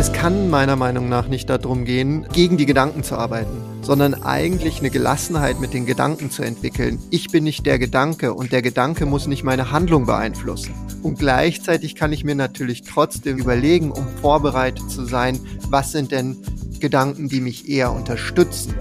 [0.00, 4.78] Es kann meiner Meinung nach nicht darum gehen, gegen die Gedanken zu arbeiten, sondern eigentlich
[4.78, 6.98] eine Gelassenheit mit den Gedanken zu entwickeln.
[7.10, 10.74] Ich bin nicht der Gedanke und der Gedanke muss nicht meine Handlung beeinflussen.
[11.02, 15.38] Und gleichzeitig kann ich mir natürlich trotzdem überlegen, um vorbereitet zu sein,
[15.68, 16.38] was sind denn
[16.80, 18.74] Gedanken, die mich eher unterstützen.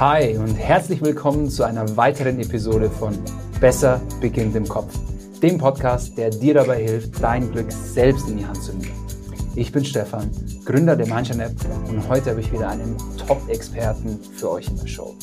[0.00, 3.16] Hi und herzlich willkommen zu einer weiteren Episode von
[3.60, 4.92] Besser beginnt im Kopf,
[5.40, 9.11] dem Podcast, der dir dabei hilft, dein Glück selbst in die Hand zu nehmen.
[9.54, 10.30] Ich bin Stefan,
[10.64, 11.52] Gründer der Mindshine App
[11.86, 15.14] und heute habe ich wieder einen Top-Experten für euch in der Show.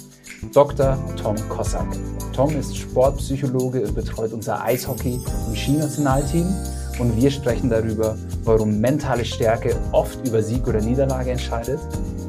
[0.53, 0.99] Dr.
[1.19, 1.87] Tom Kossack.
[2.33, 6.45] Tom ist Sportpsychologe und betreut unser Eishockey- und Skinationalteam
[6.99, 11.79] und wir sprechen darüber, warum mentale Stärke oft über Sieg oder Niederlage entscheidet,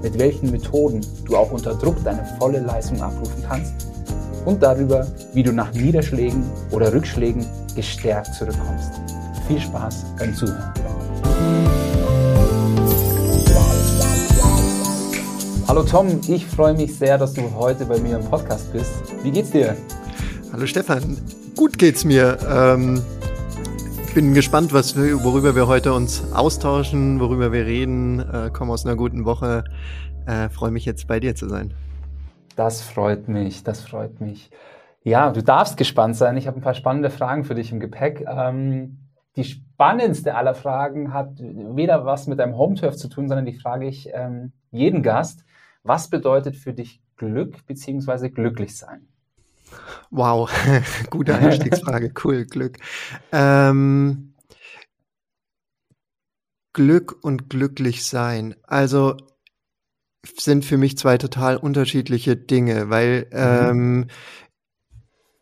[0.03, 3.75] mit welchen Methoden du auch unter Druck deine volle Leistung abrufen kannst
[4.47, 7.45] und darüber, wie du nach Niederschlägen oder Rückschlägen
[7.77, 8.91] gestärkt zurückkommst.
[9.47, 10.73] Viel Spaß beim Zuhören.
[15.71, 18.91] Hallo Tom, ich freue mich sehr, dass du heute bei mir im Podcast bist.
[19.23, 19.77] Wie geht's dir?
[20.53, 21.17] Hallo Stefan,
[21.55, 22.39] gut geht's mir.
[22.51, 23.01] Ähm,
[24.13, 28.19] bin gespannt, was wir, worüber wir heute uns austauschen, worüber wir reden.
[28.19, 29.63] Äh, komme aus einer guten Woche.
[30.27, 31.73] Äh, freue mich jetzt bei dir zu sein.
[32.57, 34.51] Das freut mich, das freut mich.
[35.05, 36.37] Ja, du darfst gespannt sein.
[36.37, 38.27] Ich habe ein paar spannende Fragen für dich im Gepäck.
[38.27, 38.99] Ähm,
[39.37, 43.87] die spannendste aller Fragen hat weder was mit deinem Home-Turf zu tun, sondern die frage
[43.87, 45.45] ich ähm, jeden Gast.
[45.83, 48.29] Was bedeutet für dich Glück bzw.
[48.31, 49.09] glücklich sein?
[50.11, 50.51] Wow,
[51.11, 52.13] gute Einstiegsfrage.
[52.25, 52.79] cool, Glück.
[53.33, 54.35] Ähm,
[56.73, 58.55] Glück und glücklich sein.
[58.63, 59.17] Also
[60.37, 63.31] sind für mich zwei total unterschiedliche Dinge, weil mhm.
[63.33, 64.07] ähm,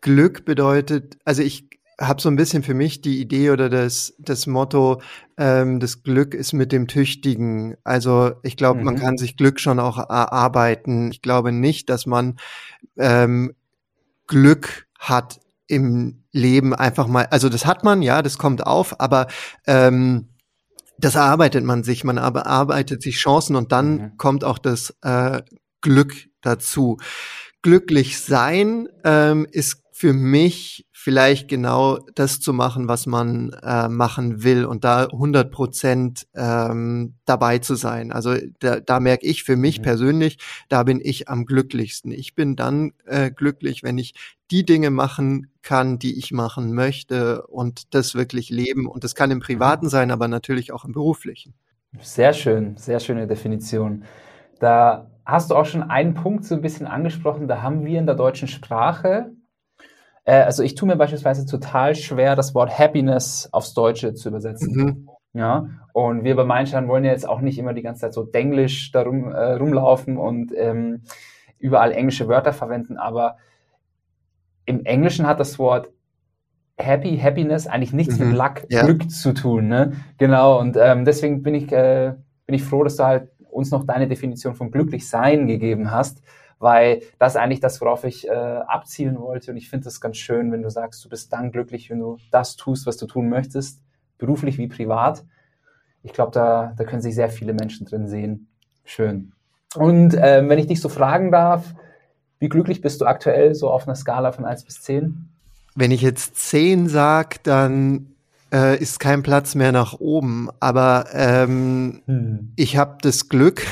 [0.01, 1.68] Glück bedeutet, also ich
[2.01, 5.03] habe so ein bisschen für mich die Idee oder das, das Motto,
[5.37, 7.77] ähm, das Glück ist mit dem Tüchtigen.
[7.83, 8.85] Also ich glaube, mhm.
[8.85, 11.11] man kann sich Glück schon auch erarbeiten.
[11.11, 12.39] Ich glaube nicht, dass man
[12.97, 13.53] ähm,
[14.27, 19.27] Glück hat im Leben einfach mal, also das hat man, ja, das kommt auf, aber
[19.67, 20.29] ähm,
[20.99, 24.17] das erarbeitet man sich, man aber arbeitet sich Chancen und dann mhm.
[24.17, 25.43] kommt auch das äh,
[25.81, 26.99] Glück dazu.
[27.63, 34.45] Glücklich sein ähm, ist für mich vielleicht genau das zu machen, was man äh, machen
[34.45, 38.13] will und da 100 Prozent ähm, dabei zu sein.
[38.13, 39.83] Also da, da merke ich für mich mhm.
[39.83, 40.39] persönlich,
[40.69, 42.13] da bin ich am glücklichsten.
[42.13, 44.15] Ich bin dann äh, glücklich, wenn ich
[44.53, 48.87] die Dinge machen kann, die ich machen möchte und das wirklich leben.
[48.87, 49.91] Und das kann im Privaten mhm.
[49.91, 51.55] sein, aber natürlich auch im Beruflichen.
[52.01, 54.05] Sehr schön, sehr schöne Definition.
[54.61, 57.49] Da hast du auch schon einen Punkt so ein bisschen angesprochen.
[57.49, 59.33] Da haben wir in der deutschen Sprache
[60.29, 64.75] äh, also ich tue mir beispielsweise total schwer, das Wort Happiness aufs Deutsche zu übersetzen.
[64.75, 65.09] Mhm.
[65.33, 68.25] Ja, und wir bei Meinstein wollen ja jetzt auch nicht immer die ganze Zeit so
[68.25, 71.03] denglisch darum äh, rumlaufen und ähm,
[71.59, 73.37] überall englische Wörter verwenden, aber
[74.67, 75.89] im Englischen hat das Wort
[76.77, 78.29] Happy, Happiness eigentlich nichts mhm.
[78.29, 78.85] mit Luck, ja.
[78.85, 79.69] Glück zu tun.
[79.69, 79.93] Ne?
[80.19, 82.15] Genau, und ähm, deswegen bin ich, äh,
[82.47, 86.23] bin ich froh, dass du halt uns noch deine Definition von glücklich sein gegeben hast,
[86.59, 89.53] weil das ist eigentlich das, worauf ich äh, abzielen wollte.
[89.53, 92.19] Und ich finde es ganz schön, wenn du sagst, du bist dann glücklich, wenn du
[92.31, 93.81] das tust, was du tun möchtest,
[94.19, 95.25] beruflich wie privat.
[96.03, 98.49] Ich glaube, da, da können sich sehr viele Menschen drin sehen.
[98.85, 99.33] Schön.
[99.75, 101.75] Und äh, wenn ich dich so fragen darf,
[102.39, 105.29] wie glücklich bist du aktuell so auf einer Skala von 1 bis 10?
[105.75, 108.15] Wenn ich jetzt 10 sage, dann
[108.53, 110.49] äh, ist kein Platz mehr nach oben.
[110.61, 112.53] Aber ähm, hm.
[112.57, 113.67] ich habe das Glück,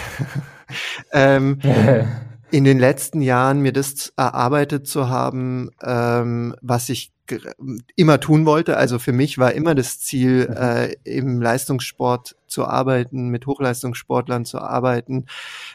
[1.12, 1.60] ähm,
[2.56, 7.12] in den letzten Jahren mir das erarbeitet zu haben, ähm, was ich
[7.96, 8.78] immer tun wollte.
[8.78, 10.56] Also für mich war immer das Ziel, mhm.
[10.56, 15.26] äh, im Leistungssport zu arbeiten, mit Hochleistungssportlern zu arbeiten,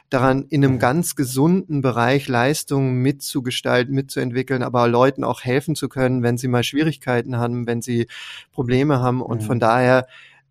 [0.10, 0.80] daran in einem mhm.
[0.80, 6.64] ganz gesunden Bereich Leistungen mitzugestalten, mitzuentwickeln, aber Leuten auch helfen zu können, wenn sie mal
[6.64, 8.08] Schwierigkeiten haben, wenn sie
[8.52, 9.22] Probleme haben.
[9.22, 10.08] Und von daher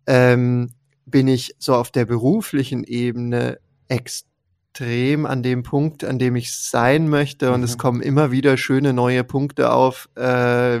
[0.07, 0.69] ähm,
[1.05, 4.30] bin ich so auf der beruflichen Ebene extrem
[4.71, 7.51] extrem an dem Punkt, an dem ich sein möchte.
[7.51, 7.65] Und mhm.
[7.65, 10.09] es kommen immer wieder schöne neue Punkte auf.
[10.15, 10.21] Äh,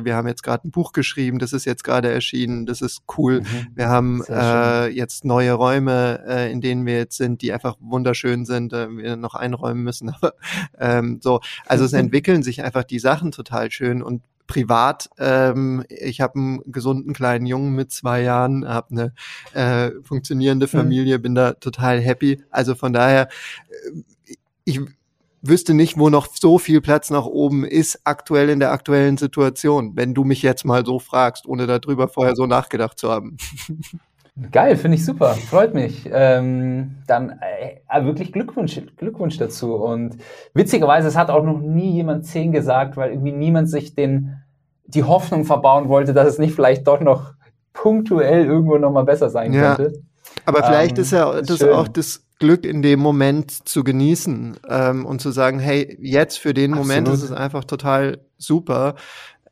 [0.05, 3.41] wir haben jetzt gerade ein Buch geschrieben, das ist jetzt gerade erschienen, das ist cool.
[3.41, 3.67] Mhm.
[3.75, 8.45] Wir haben äh, jetzt neue Räume, äh, in denen wir jetzt sind, die einfach wunderschön
[8.45, 10.09] sind, äh, wir noch einräumen müssen.
[10.21, 10.33] Aber
[10.79, 16.21] ähm, so, also es entwickeln sich einfach die Sachen total schön und privat, ähm, ich
[16.21, 19.13] habe einen gesunden kleinen Jungen mit zwei Jahren, habe eine
[19.53, 20.69] äh, funktionierende mhm.
[20.69, 22.43] Familie, bin da total happy.
[22.49, 23.29] Also von daher,
[24.27, 24.35] äh,
[24.65, 24.79] ich
[25.41, 29.95] wüsste nicht, wo noch so viel Platz nach oben ist, aktuell in der aktuellen Situation,
[29.95, 33.37] wenn du mich jetzt mal so fragst, ohne darüber vorher so nachgedacht zu haben.
[34.51, 36.09] Geil, finde ich super, freut mich.
[36.11, 39.75] Ähm, dann äh, wirklich Glückwunsch, Glückwunsch dazu.
[39.75, 40.17] Und
[40.53, 44.41] witzigerweise, es hat auch noch nie jemand 10 gesagt, weil irgendwie niemand sich den,
[44.85, 47.33] die Hoffnung verbauen wollte, dass es nicht vielleicht doch noch
[47.73, 49.75] punktuell irgendwo nochmal besser sein ja.
[49.75, 50.01] könnte.
[50.45, 51.69] Aber vielleicht ähm, ist ja das schön.
[51.73, 56.53] auch das Glück in dem Moment zu genießen ähm, und zu sagen, hey, jetzt für
[56.53, 56.87] den Absolut.
[56.87, 58.95] Moment ist es einfach total super.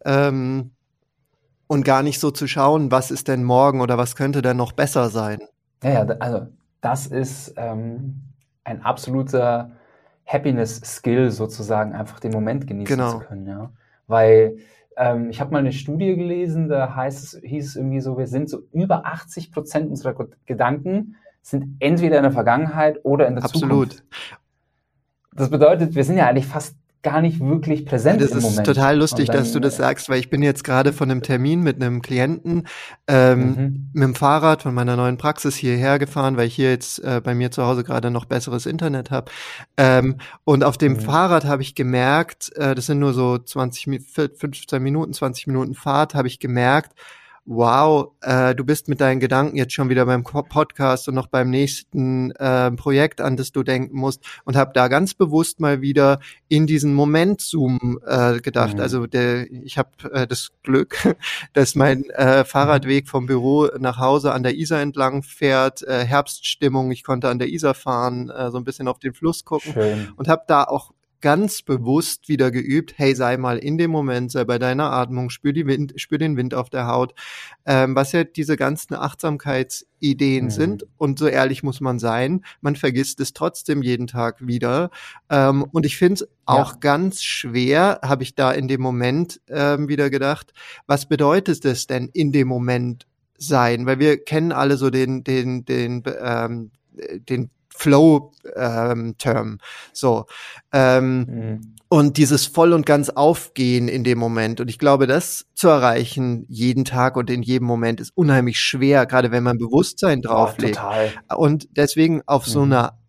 [0.04, 0.72] Ähm,
[1.70, 4.72] und gar nicht so zu schauen, was ist denn morgen oder was könnte denn noch
[4.72, 5.40] besser sein.
[5.84, 6.48] Ja, ja also
[6.82, 8.22] das ist ähm,
[8.64, 9.72] ein absoluter
[10.26, 13.12] Happiness-Skill sozusagen, einfach den Moment genießen genau.
[13.12, 13.46] zu können.
[13.46, 13.70] Ja?
[14.08, 14.58] Weil
[14.98, 18.28] ähm, ich habe mal eine Studie gelesen, da heißt es, hieß es irgendwie so, wir
[18.28, 20.16] sind so über 80 Prozent unserer
[20.48, 23.92] Gedanken sind entweder in der Vergangenheit oder in der Absolut.
[23.92, 24.04] Zukunft.
[25.34, 28.60] Das bedeutet, wir sind ja eigentlich fast gar nicht wirklich präsent das im Moment.
[28.60, 31.10] Das ist total lustig, dann, dass du das sagst, weil ich bin jetzt gerade von
[31.10, 32.68] einem Termin mit einem Klienten
[33.08, 33.90] ähm, mhm.
[33.94, 37.34] mit dem Fahrrad von meiner neuen Praxis hierher gefahren, weil ich hier jetzt äh, bei
[37.36, 39.32] mir zu Hause gerade noch besseres Internet habe.
[39.78, 41.00] Ähm, und auf dem mhm.
[41.00, 44.02] Fahrrad habe ich gemerkt, äh, das sind nur so 20,
[44.36, 46.94] 15 Minuten, 20 Minuten Fahrt, habe ich gemerkt,
[47.50, 51.50] wow, äh, du bist mit deinen Gedanken jetzt schon wieder beim Podcast und noch beim
[51.50, 56.20] nächsten äh, Projekt, an das du denken musst und habe da ganz bewusst mal wieder
[56.48, 58.76] in diesen Moment-Zoom äh, gedacht.
[58.76, 58.82] Mhm.
[58.82, 61.16] Also der, ich habe äh, das Glück,
[61.54, 66.92] dass mein äh, Fahrradweg vom Büro nach Hause an der Isar entlang fährt, äh, Herbststimmung,
[66.92, 70.10] ich konnte an der Isar fahren, äh, so ein bisschen auf den Fluss gucken Schön.
[70.18, 74.46] und habe da auch ganz bewusst wieder geübt, hey, sei mal in dem Moment, sei
[74.46, 77.14] bei deiner Atmung, spür, die Wind, spür den Wind auf der Haut,
[77.66, 80.50] ähm, was ja diese ganzen Achtsamkeitsideen mhm.
[80.50, 80.86] sind.
[80.98, 84.90] Und so ehrlich muss man sein, man vergisst es trotzdem jeden Tag wieder.
[85.30, 86.78] Ähm, und ich finde es auch ja.
[86.80, 90.54] ganz schwer, habe ich da in dem Moment ähm, wieder gedacht,
[90.88, 93.08] was bedeutet es denn in dem Moment
[93.38, 93.86] sein?
[93.86, 96.72] Weil wir kennen alle so den, den, den, ähm,
[97.30, 97.50] den
[97.80, 99.48] Flow-Term.
[99.48, 99.58] Ähm,
[99.94, 100.26] so.
[100.74, 101.76] Ähm, mhm.
[101.92, 104.62] Und dieses voll und ganz Aufgehen in dem Moment.
[104.62, 109.08] Und ich glaube, das zu erreichen jeden Tag und in jedem Moment ist unheimlich schwer,
[109.08, 110.80] gerade wenn man Bewusstsein drauflegt.
[111.30, 112.52] Oh, und deswegen auf mhm.
[112.52, 113.00] so einer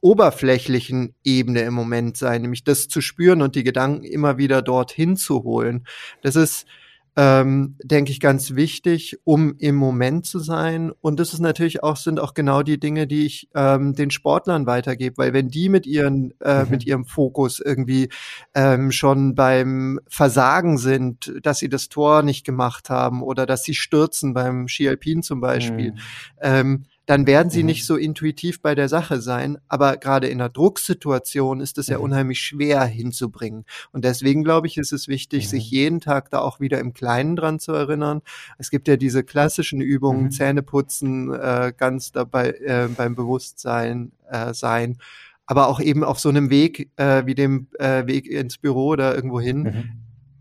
[0.00, 5.16] oberflächlichen Ebene im Moment sein, nämlich das zu spüren und die Gedanken immer wieder dorthin
[5.16, 5.86] zu holen.
[6.22, 6.66] Das ist
[7.14, 10.92] ähm, denke ich, ganz wichtig, um im Moment zu sein.
[11.00, 14.66] Und das ist natürlich auch, sind auch genau die Dinge, die ich ähm, den Sportlern
[14.66, 16.70] weitergebe, weil wenn die mit ihren, äh, mhm.
[16.70, 18.08] mit ihrem Fokus irgendwie
[18.54, 23.74] ähm, schon beim Versagen sind, dass sie das Tor nicht gemacht haben oder dass sie
[23.74, 24.92] stürzen beim Ski
[25.22, 25.98] zum Beispiel, mhm.
[26.40, 27.66] ähm, dann werden sie mhm.
[27.66, 29.58] nicht so intuitiv bei der Sache sein.
[29.68, 32.04] Aber gerade in einer Drucksituation ist es ja mhm.
[32.04, 33.64] unheimlich schwer hinzubringen.
[33.92, 35.48] Und deswegen glaube ich, ist es wichtig, mhm.
[35.48, 38.22] sich jeden Tag da auch wieder im Kleinen dran zu erinnern.
[38.58, 40.30] Es gibt ja diese klassischen Übungen, mhm.
[40.30, 44.98] Zähne putzen, äh, ganz dabei äh, beim Bewusstsein äh, sein.
[45.44, 49.14] Aber auch eben auf so einem Weg äh, wie dem äh, Weg ins Büro oder
[49.14, 49.90] irgendwo hin, mhm.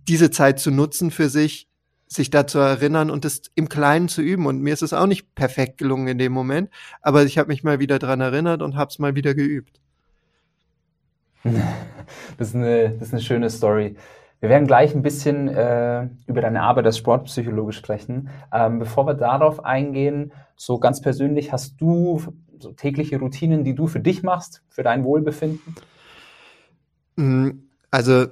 [0.08, 1.68] diese Zeit zu nutzen für sich,
[2.12, 4.46] sich da zu erinnern und es im Kleinen zu üben.
[4.46, 6.70] Und mir ist es auch nicht perfekt gelungen in dem Moment,
[7.02, 9.80] aber ich habe mich mal wieder dran erinnert und habe es mal wieder geübt.
[12.38, 13.96] Das ist, eine, das ist eine schöne Story.
[14.42, 18.30] Wir werden gleich ein bisschen äh, über deine Arbeit als Sportpsychologe sprechen.
[18.52, 22.22] Ähm, bevor wir darauf eingehen, so ganz persönlich, hast du
[22.60, 25.76] so tägliche Routinen, die du für dich machst, für dein Wohlbefinden?
[27.16, 27.50] Mm,
[27.92, 28.28] also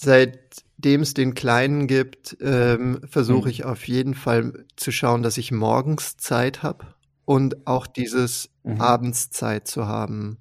[0.00, 3.50] seitdem es den Kleinen gibt, ähm, versuche mhm.
[3.50, 6.86] ich auf jeden Fall zu schauen, dass ich morgens Zeit habe
[7.24, 8.80] und auch dieses mhm.
[8.80, 10.38] Abendszeit zu haben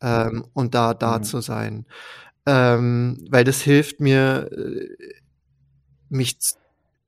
[0.00, 1.22] ähm, und da da mhm.
[1.24, 1.86] zu sein.
[2.46, 4.88] Ähm, weil das hilft mir, äh,
[6.08, 6.38] mich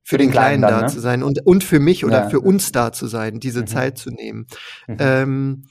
[0.03, 0.93] für den, den Kleinen, Kleinen dann, da ne?
[0.93, 2.29] zu sein und, und für mich oder ja.
[2.29, 3.67] für uns da zu sein, diese mhm.
[3.67, 4.47] Zeit zu nehmen.
[4.87, 4.97] Mhm.
[4.99, 5.63] Ähm,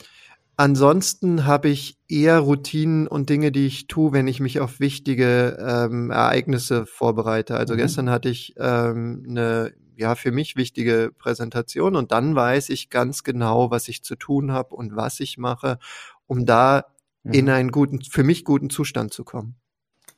[0.56, 5.58] Ansonsten habe ich eher Routinen und Dinge, die ich tue, wenn ich mich auf wichtige
[5.60, 7.56] ähm, Ereignisse vorbereite.
[7.56, 7.78] Also mhm.
[7.78, 13.22] gestern hatte ich ähm, eine ja für mich wichtige Präsentation und dann weiß ich ganz
[13.22, 15.78] genau, was ich zu tun habe und was ich mache,
[16.26, 16.86] um da
[17.22, 17.32] mhm.
[17.32, 19.56] in einen guten, für mich guten Zustand zu kommen.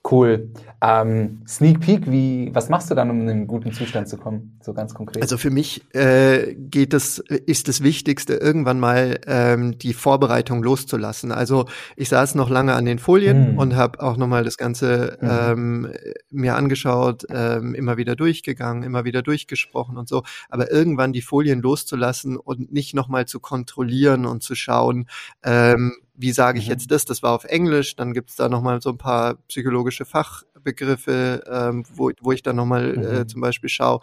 [0.09, 0.51] Cool.
[0.83, 4.59] Ähm, Sneak Peek, wie, was machst du dann, um in einen guten Zustand zu kommen,
[4.63, 5.23] so ganz konkret?
[5.23, 11.33] Also für mich äh, geht das, ist das Wichtigste, irgendwann mal ähm, die Vorbereitung loszulassen.
[11.33, 11.65] Also
[11.97, 13.59] ich saß noch lange an den Folien hm.
[13.59, 15.31] und habe auch nochmal das Ganze hm.
[15.31, 15.93] ähm,
[16.31, 20.23] mir angeschaut, ähm, immer wieder durchgegangen, immer wieder durchgesprochen und so.
[20.51, 25.09] Aber irgendwann die Folien loszulassen und nicht nochmal zu kontrollieren und zu schauen,
[25.43, 26.73] ähm, wie sage ich mhm.
[26.73, 27.04] jetzt das?
[27.04, 32.11] Das war auf Englisch, dann gibt's da nochmal so ein paar psychologische Fachbegriffe, ähm, wo,
[32.20, 33.20] wo ich dann nochmal äh, mhm.
[33.23, 34.00] äh, zum Beispiel schaue.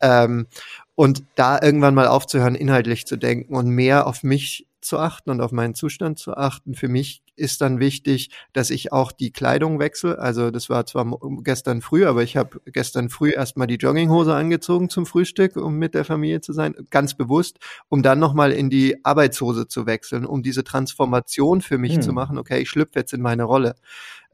[0.00, 0.46] Ähm,
[0.94, 5.40] und da irgendwann mal aufzuhören, inhaltlich zu denken und mehr auf mich zu achten und
[5.40, 6.74] auf meinen Zustand zu achten.
[6.74, 10.18] Für mich ist dann wichtig, dass ich auch die Kleidung wechsle.
[10.18, 11.06] Also das war zwar
[11.42, 15.94] gestern früh, aber ich habe gestern früh erstmal die Jogginghose angezogen zum Frühstück, um mit
[15.94, 20.42] der Familie zu sein, ganz bewusst, um dann nochmal in die Arbeitshose zu wechseln, um
[20.42, 22.02] diese Transformation für mich hm.
[22.02, 22.38] zu machen.
[22.38, 23.74] Okay, ich schlüpfe jetzt in meine Rolle,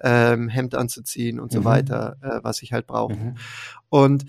[0.01, 1.59] ähm, Hemd anzuziehen und mhm.
[1.59, 3.17] so weiter, äh, was ich halt brauche.
[3.17, 3.35] Mhm.
[3.89, 4.25] Und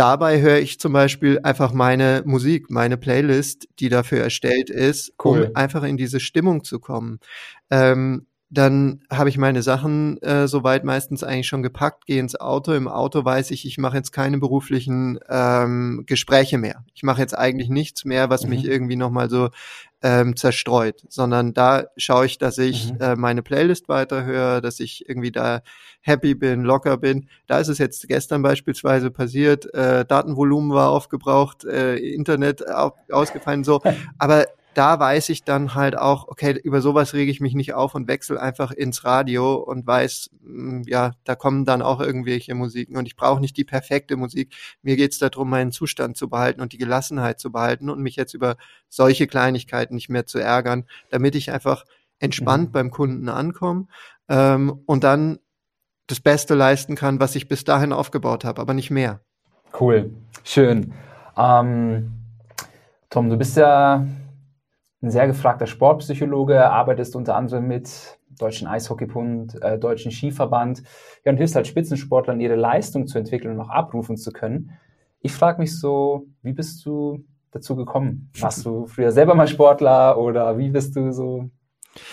[0.00, 5.42] dabei höre ich zum Beispiel einfach meine Musik, meine Playlist, die dafür erstellt ist, cool.
[5.42, 7.20] um einfach in diese Stimmung zu kommen.
[7.70, 12.72] Ähm, dann habe ich meine Sachen äh, soweit meistens eigentlich schon gepackt, gehe ins Auto.
[12.72, 16.84] Im Auto weiß ich, ich mache jetzt keine beruflichen ähm, Gespräche mehr.
[16.94, 18.50] Ich mache jetzt eigentlich nichts mehr, was mhm.
[18.50, 19.50] mich irgendwie nochmal so
[20.02, 23.00] ähm, zerstreut, sondern da schaue ich, dass ich mhm.
[23.00, 25.60] äh, meine Playlist weiterhöre, dass ich irgendwie da
[26.00, 27.28] happy bin, locker bin.
[27.46, 33.62] Da ist es jetzt gestern beispielsweise passiert, äh, Datenvolumen war aufgebraucht, äh, Internet auf, ausgefallen,
[33.62, 33.80] so.
[34.18, 37.94] Aber da weiß ich dann halt auch, okay, über sowas rege ich mich nicht auf
[37.94, 42.96] und wechsle einfach ins Radio und weiß, mm, ja, da kommen dann auch irgendwelche Musiken
[42.96, 44.54] und ich brauche nicht die perfekte Musik.
[44.82, 48.34] Mir geht's darum, meinen Zustand zu behalten und die Gelassenheit zu behalten und mich jetzt
[48.34, 48.56] über
[48.88, 51.84] solche Kleinigkeiten nicht mehr zu ärgern, damit ich einfach
[52.20, 52.72] entspannt mhm.
[52.72, 53.86] beim Kunden ankomme
[54.28, 55.40] ähm, und dann
[56.06, 59.20] das Beste leisten kann, was ich bis dahin aufgebaut habe, aber nicht mehr.
[59.78, 60.10] Cool,
[60.44, 60.92] schön.
[61.36, 62.12] Ähm,
[63.08, 64.06] Tom, du bist ja
[65.02, 70.82] ein sehr gefragter Sportpsychologe, arbeitest unter anderem mit Deutschen Eishockeybund, äh, Deutschen Skiverband
[71.24, 74.72] ja, und hilfst halt Spitzensportlern, ihre Leistung zu entwickeln und auch abrufen zu können.
[75.20, 78.30] Ich frage mich so, wie bist du dazu gekommen?
[78.38, 81.50] Warst du früher selber mal Sportler oder wie bist du so,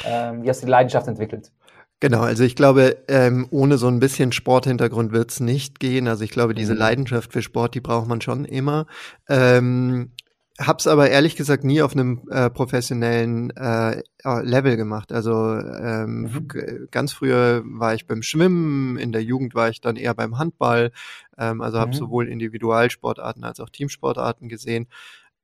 [0.05, 1.51] ähm, wie hast du die Leidenschaft entwickelt?
[1.99, 6.07] Genau, also ich glaube, ähm, ohne so ein bisschen Sporthintergrund wird's nicht gehen.
[6.07, 6.79] Also ich glaube, diese mhm.
[6.79, 8.85] Leidenschaft für Sport, die braucht man schon immer.
[9.27, 10.11] Ähm,
[10.59, 15.11] Hab's aber ehrlich gesagt nie auf einem äh, professionellen äh, Level gemacht.
[15.11, 16.87] Also ähm, mhm.
[16.89, 20.91] ganz früher war ich beim Schwimmen, in der Jugend war ich dann eher beim Handball.
[21.37, 21.95] Ähm, also habe mhm.
[21.95, 24.87] sowohl Individualsportarten als auch Teamsportarten gesehen.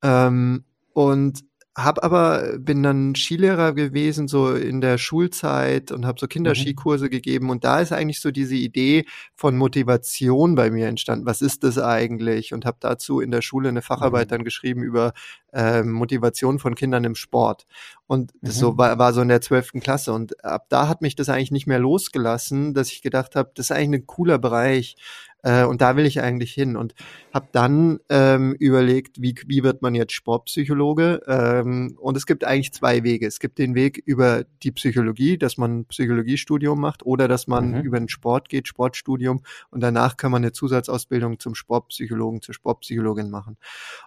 [0.02, 1.44] Ähm, und
[1.76, 7.10] hab aber bin dann Skilehrer gewesen so in der Schulzeit und habe so Kinderskikurse mhm.
[7.10, 11.26] gegeben und da ist eigentlich so diese Idee von Motivation bei mir entstanden.
[11.26, 12.54] Was ist das eigentlich?
[12.54, 14.30] Und habe dazu in der Schule eine Facharbeit mhm.
[14.30, 15.14] dann geschrieben über
[15.52, 17.66] äh, Motivation von Kindern im Sport.
[18.06, 18.60] Und das mhm.
[18.60, 21.52] so war, war so in der zwölften Klasse und ab da hat mich das eigentlich
[21.52, 24.96] nicht mehr losgelassen, dass ich gedacht habe, das ist eigentlich ein cooler Bereich.
[25.44, 26.96] Äh, und da will ich eigentlich hin und
[27.34, 31.22] habe dann ähm, überlegt, wie, wie wird man jetzt Sportpsychologe?
[31.28, 33.28] Ähm, und es gibt eigentlich zwei Wege.
[33.28, 37.72] Es gibt den Weg über die Psychologie, dass man ein Psychologiestudium macht oder dass man
[37.72, 37.82] mhm.
[37.82, 43.30] über den Sport geht, Sportstudium und danach kann man eine Zusatzausbildung zum Sportpsychologen, zur Sportpsychologin
[43.30, 43.58] machen.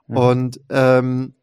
[0.06, 0.16] Mhm.
[0.16, 1.34] Und ähm,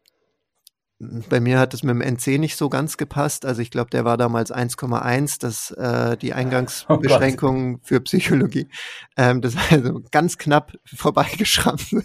[0.98, 3.44] bei mir hat es mit dem NC nicht so ganz gepasst.
[3.44, 8.68] Also ich glaube, der war damals 1,1, das äh, die Eingangsbeschränkung oh für Psychologie.
[9.16, 11.96] Ähm, das war also ganz knapp vorbeigeschrammt.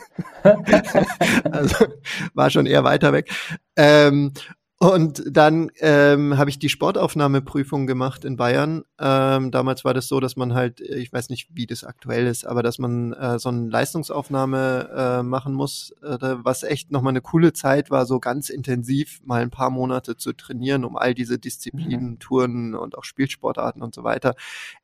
[1.52, 1.88] also
[2.34, 3.32] war schon eher weiter weg.
[3.76, 4.34] Ähm,
[4.82, 8.86] und dann ähm, habe ich die Sportaufnahmeprüfung gemacht in Bayern.
[8.98, 12.48] Ähm, damals war das so, dass man halt, ich weiß nicht, wie das aktuell ist,
[12.48, 17.20] aber dass man äh, so eine Leistungsaufnahme äh, machen muss, äh, was echt nochmal eine
[17.20, 21.40] coole Zeit war, so ganz intensiv mal ein paar Monate zu trainieren, um all diese
[21.40, 22.20] Disziplinen, mhm.
[22.20, 24.34] Touren und auch Spielsportarten und so weiter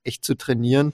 [0.04, 0.94] echt zu trainieren.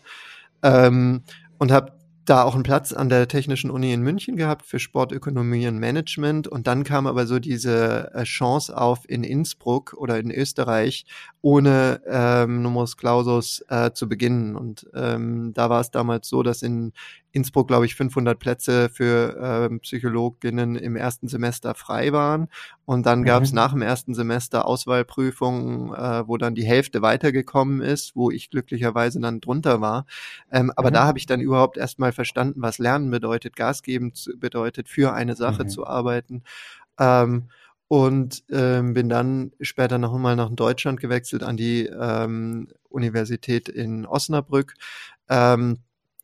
[0.62, 1.24] Ähm,
[1.58, 1.94] und habe
[2.26, 6.48] da auch einen Platz an der Technischen Uni in München gehabt für Sportökonomie und Management.
[6.48, 11.06] Und dann kam aber so diese äh, Chance auf in Innsbruck oder in Österreich
[11.42, 14.56] ohne ähm, Numerus Clausus äh, zu beginnen.
[14.56, 16.94] Und ähm, da war es damals so, dass in
[17.32, 22.50] Innsbruck, glaube ich, 500 Plätze für ähm, Psychologinnen im ersten Semester frei waren.
[22.86, 23.56] Und dann gab es mhm.
[23.56, 29.20] nach dem ersten Semester Auswahlprüfungen, äh, wo dann die Hälfte weitergekommen ist, wo ich glücklicherweise
[29.22, 30.06] dann drunter war.
[30.52, 30.96] Ähm, aber mhm.
[30.96, 35.36] da habe ich dann überhaupt erstmal verstanden, was Lernen bedeutet, Gas geben bedeutet, für eine
[35.36, 35.70] Sache mhm.
[35.70, 36.44] zu arbeiten.
[37.00, 37.50] Ähm,
[37.88, 44.06] und ähm, bin dann später noch einmal nach Deutschland gewechselt an die ähm, Universität in
[44.06, 44.76] Osnabrück.
[45.28, 45.80] Ähm,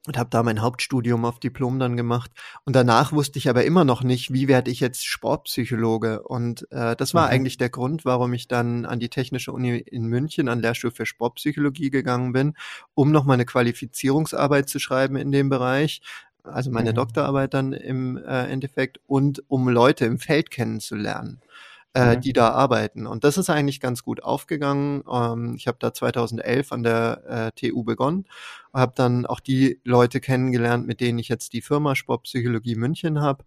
[0.08, 2.32] und habe da mein Hauptstudium auf Diplom dann gemacht.
[2.64, 6.24] Und danach wusste ich aber immer noch nicht, wie werde ich jetzt Sportpsychologe.
[6.24, 7.34] Und äh, das war mhm.
[7.34, 11.06] eigentlich der Grund, warum ich dann an die Technische Uni in München an Lehrstuhl für
[11.06, 12.56] Sportpsychologie gegangen bin,
[12.96, 16.02] um noch mal eine Qualifizierungsarbeit zu schreiben in dem Bereich.
[16.44, 16.96] Also meine mhm.
[16.96, 21.42] Doktorarbeit dann im äh, Endeffekt und um Leute im Feld kennenzulernen
[21.98, 22.22] äh, mhm.
[22.22, 23.08] die da arbeiten.
[23.08, 25.04] Und das ist eigentlich ganz gut aufgegangen.
[25.12, 28.26] Ähm, ich habe da 2011 an der äh, TU begonnen,
[28.74, 33.44] habe dann auch die Leute kennengelernt, mit denen ich jetzt die Firma Sportpsychologie München habe.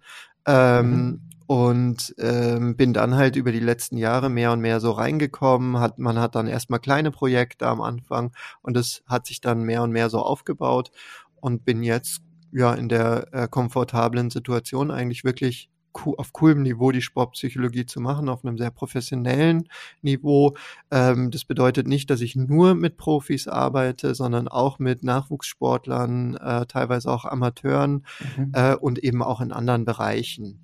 [0.47, 1.21] Ähm, mhm.
[1.47, 5.81] Und ähm, bin dann halt über die letzten Jahre mehr und mehr so reingekommen.
[5.81, 9.83] Hat, man hat dann erstmal kleine Projekte am Anfang und es hat sich dann mehr
[9.83, 10.93] und mehr so aufgebaut
[11.41, 17.03] und bin jetzt ja in der äh, komfortablen Situation eigentlich wirklich auf coolem Niveau die
[17.03, 19.69] Sportpsychologie zu machen, auf einem sehr professionellen
[20.03, 20.55] Niveau.
[20.91, 26.67] Ähm, das bedeutet nicht, dass ich nur mit Profis arbeite, sondern auch mit Nachwuchssportlern, äh,
[26.67, 28.05] teilweise auch Amateuren
[28.37, 28.53] mhm.
[28.55, 30.61] äh, und eben auch in anderen Bereichen.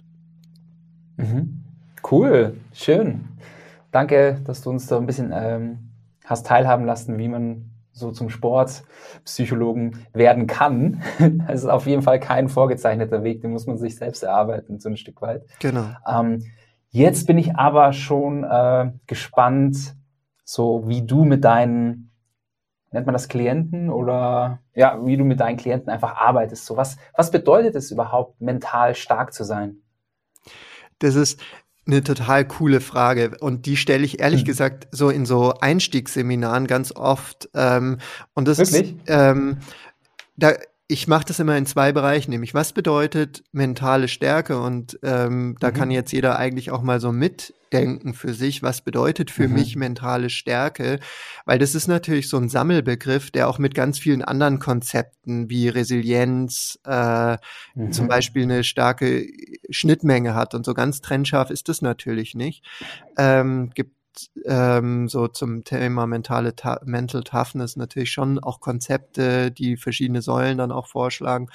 [1.16, 1.62] Mhm.
[2.08, 3.24] Cool, schön.
[3.90, 5.78] Danke, dass du uns da ein bisschen ähm,
[6.24, 11.02] hast teilhaben lassen, wie man so zum Sportpsychologen werden kann.
[11.46, 14.88] Das ist auf jeden Fall kein vorgezeichneter Weg, den muss man sich selbst erarbeiten, so
[14.88, 15.46] ein Stück weit.
[15.60, 15.86] Genau.
[16.06, 16.44] Ähm,
[16.90, 19.96] jetzt bin ich aber schon äh, gespannt,
[20.44, 22.12] so wie du mit deinen,
[22.90, 26.66] nennt man das Klienten oder ja, wie du mit deinen Klienten einfach arbeitest.
[26.66, 29.78] So was, was bedeutet es überhaupt, mental stark zu sein?
[30.98, 31.40] Das ist
[31.86, 34.46] eine total coole Frage und die stelle ich ehrlich mhm.
[34.46, 37.48] gesagt so in so Einstiegsseminaren ganz oft.
[37.54, 37.98] Ähm,
[38.34, 38.92] und das Wirklich?
[38.92, 39.58] ist ähm,
[40.36, 40.52] da
[40.88, 45.70] ich mache das immer in zwei Bereichen, nämlich was bedeutet mentale Stärke und ähm, da
[45.70, 45.74] mhm.
[45.74, 47.10] kann jetzt jeder eigentlich auch mal so
[47.80, 49.54] mitdenken für sich, was bedeutet für mhm.
[49.54, 50.98] mich mentale Stärke,
[51.44, 55.68] weil das ist natürlich so ein Sammelbegriff, der auch mit ganz vielen anderen Konzepten wie
[55.68, 57.36] Resilienz äh,
[57.74, 57.92] mhm.
[57.92, 59.26] zum Beispiel eine starke
[59.70, 62.64] Schnittmenge hat und so ganz trennscharf ist das natürlich nicht.
[63.18, 63.95] Ähm, gibt
[64.44, 70.58] ähm, so zum Thema mentale Ta Mental Toughness natürlich schon auch Konzepte, die verschiedene Säulen
[70.58, 71.48] dann auch vorschlagen.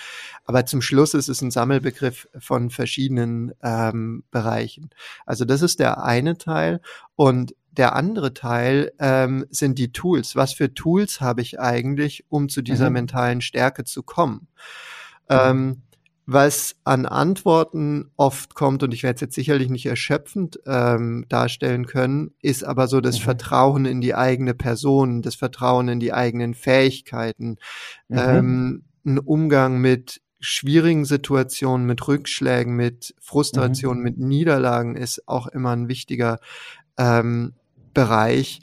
[0.46, 4.90] Aber zum Schluss ist es ein Sammelbegriff von verschiedenen ähm, Bereichen.
[5.26, 6.82] Also das ist der eine Teil.
[7.16, 10.36] Und der andere Teil ähm, sind die Tools.
[10.36, 12.94] Was für Tools habe ich eigentlich, um zu dieser mhm.
[12.94, 14.48] mentalen Stärke zu kommen?
[15.30, 15.84] Ähm,
[16.26, 21.88] was an Antworten oft kommt, und ich werde es jetzt sicherlich nicht erschöpfend ähm, darstellen
[21.88, 23.24] können, ist aber so das mhm.
[23.24, 27.58] Vertrauen in die eigene Person, das Vertrauen in die eigenen Fähigkeiten,
[28.08, 28.18] mhm.
[28.18, 34.04] ähm, ein Umgang mit schwierigen Situationen, mit Rückschlägen, mit Frustrationen, mhm.
[34.04, 36.40] mit Niederlagen ist auch immer ein wichtiger
[36.98, 37.54] ähm,
[37.94, 38.62] Bereich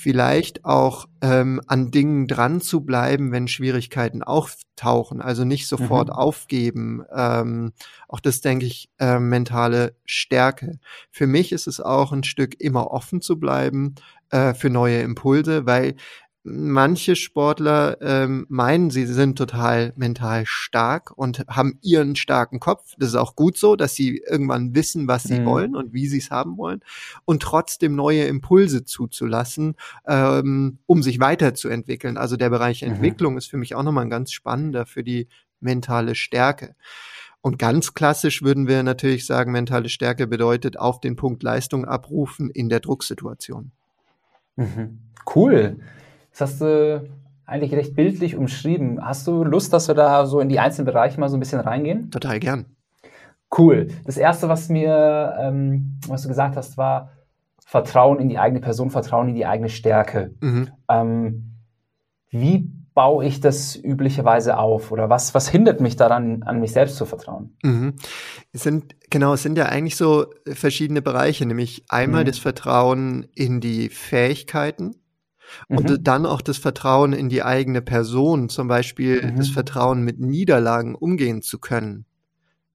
[0.00, 6.14] vielleicht auch ähm, an Dingen dran zu bleiben, wenn Schwierigkeiten auftauchen, also nicht sofort mhm.
[6.14, 7.02] aufgeben.
[7.14, 7.72] Ähm,
[8.08, 10.78] auch das denke ich äh, mentale Stärke.
[11.10, 13.94] Für mich ist es auch ein Stück immer offen zu bleiben
[14.30, 15.96] äh, für neue Impulse, weil
[16.42, 22.94] manche Sportler ähm, meinen, sie sind total mental stark und haben ihren starken Kopf.
[22.98, 25.44] Das ist auch gut so, dass sie irgendwann wissen, was sie mhm.
[25.44, 26.80] wollen und wie sie es haben wollen
[27.26, 29.74] und trotzdem neue Impulse zuzulassen,
[30.06, 32.16] ähm, um sich weiterzuentwickeln.
[32.16, 32.92] Also der Bereich mhm.
[32.92, 35.28] Entwicklung ist für mich auch nochmal ein ganz spannender für die
[35.60, 36.74] mentale Stärke.
[37.42, 42.50] Und ganz klassisch würden wir natürlich sagen, mentale Stärke bedeutet auf den Punkt Leistung abrufen
[42.50, 43.72] in der Drucksituation.
[44.56, 44.98] Mhm.
[45.34, 45.78] Cool.
[46.30, 47.08] Das hast du
[47.46, 49.04] eigentlich recht bildlich umschrieben.
[49.04, 51.60] Hast du Lust, dass wir da so in die einzelnen Bereiche mal so ein bisschen
[51.60, 52.10] reingehen?
[52.10, 52.66] Total gern.
[53.56, 53.88] Cool.
[54.04, 57.10] Das erste, was mir, ähm, was du gesagt hast, war
[57.66, 60.34] Vertrauen in die eigene Person, Vertrauen in die eigene Stärke.
[60.40, 60.68] Mhm.
[60.88, 61.56] Ähm,
[62.30, 64.92] wie baue ich das üblicherweise auf?
[64.92, 67.56] Oder was, was hindert mich daran, an mich selbst zu vertrauen?
[67.62, 67.94] Mhm.
[68.52, 72.28] Es sind, genau, es sind ja eigentlich so verschiedene Bereiche, nämlich einmal mhm.
[72.28, 74.96] das Vertrauen in die Fähigkeiten,
[75.68, 76.02] und mhm.
[76.02, 79.36] dann auch das Vertrauen in die eigene Person, zum Beispiel mhm.
[79.36, 82.06] das Vertrauen mit Niederlagen umgehen zu können.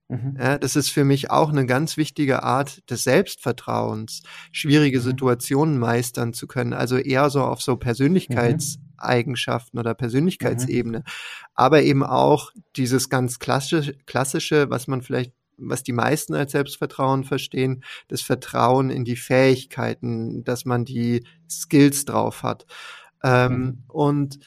[0.08, 0.38] Mhm.
[0.40, 5.04] Ja, das ist für mich auch eine ganz wichtige Art des Selbstvertrauens, schwierige mhm.
[5.04, 11.04] Situationen meistern zu können, also eher so auf so Persönlichkeitseigenschaften oder Persönlichkeitsebene, mhm.
[11.56, 17.24] aber eben auch dieses ganz klassische, klassische, was man vielleicht was die meisten als Selbstvertrauen
[17.24, 22.66] verstehen, das Vertrauen in die Fähigkeiten, dass man die Skills drauf hat.
[23.24, 23.84] Ähm, mhm.
[23.88, 24.40] Und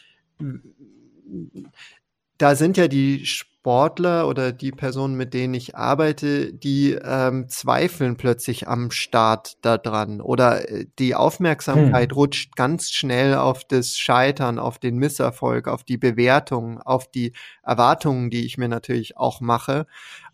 [2.39, 8.17] da sind ja die Sportler oder die Personen, mit denen ich arbeite, die ähm, zweifeln
[8.17, 12.17] plötzlich am Start daran oder äh, die Aufmerksamkeit hm.
[12.17, 18.31] rutscht ganz schnell auf das Scheitern, auf den Misserfolg, auf die Bewertung, auf die Erwartungen,
[18.31, 19.87] die ich mir natürlich auch mache.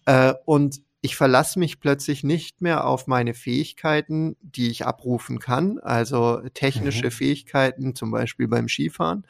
[0.06, 5.78] Äh, und ich verlasse mich plötzlich nicht mehr auf meine Fähigkeiten, die ich abrufen kann,
[5.78, 7.10] also technische mhm.
[7.10, 9.26] Fähigkeiten, zum Beispiel beim Skifahren.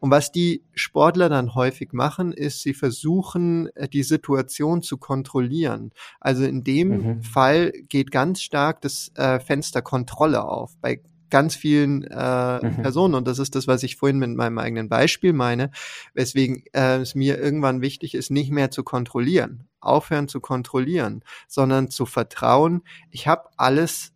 [0.00, 5.90] Und was die Sportler dann häufig machen, ist, sie versuchen, äh, die Situation zu kontrollieren.
[6.20, 7.22] Also in dem mhm.
[7.22, 10.76] Fall geht ganz stark das äh, Fenster Kontrolle auf.
[10.80, 11.00] Bei
[11.30, 12.82] ganz vielen äh, mhm.
[12.82, 13.14] Personen.
[13.14, 15.70] Und das ist das, was ich vorhin mit meinem eigenen Beispiel meine,
[16.14, 19.67] weswegen äh, es mir irgendwann wichtig ist, nicht mehr zu kontrollieren.
[19.80, 24.12] Aufhören zu kontrollieren, sondern zu vertrauen, ich habe alles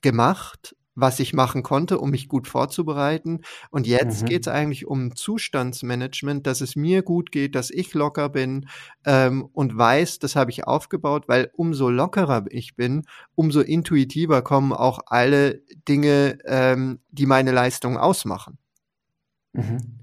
[0.00, 3.42] gemacht, was ich machen konnte, um mich gut vorzubereiten.
[3.70, 4.26] Und jetzt mhm.
[4.26, 8.68] geht es eigentlich um Zustandsmanagement, dass es mir gut geht, dass ich locker bin
[9.04, 13.04] ähm, und weiß, das habe ich aufgebaut, weil umso lockerer ich bin,
[13.36, 18.58] umso intuitiver kommen auch alle Dinge, ähm, die meine Leistung ausmachen.
[19.52, 20.00] Mhm.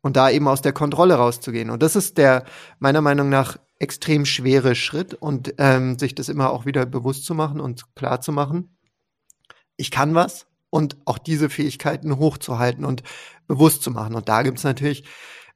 [0.00, 1.70] Und da eben aus der Kontrolle rauszugehen.
[1.70, 2.44] Und das ist der
[2.78, 7.34] meiner Meinung nach extrem schwere Schritt und ähm, sich das immer auch wieder bewusst zu
[7.34, 8.74] machen und klar zu machen
[9.76, 13.02] ich kann was und auch diese Fähigkeiten hochzuhalten und
[13.46, 14.14] bewusst zu machen.
[14.14, 15.04] Und da gibt's natürlich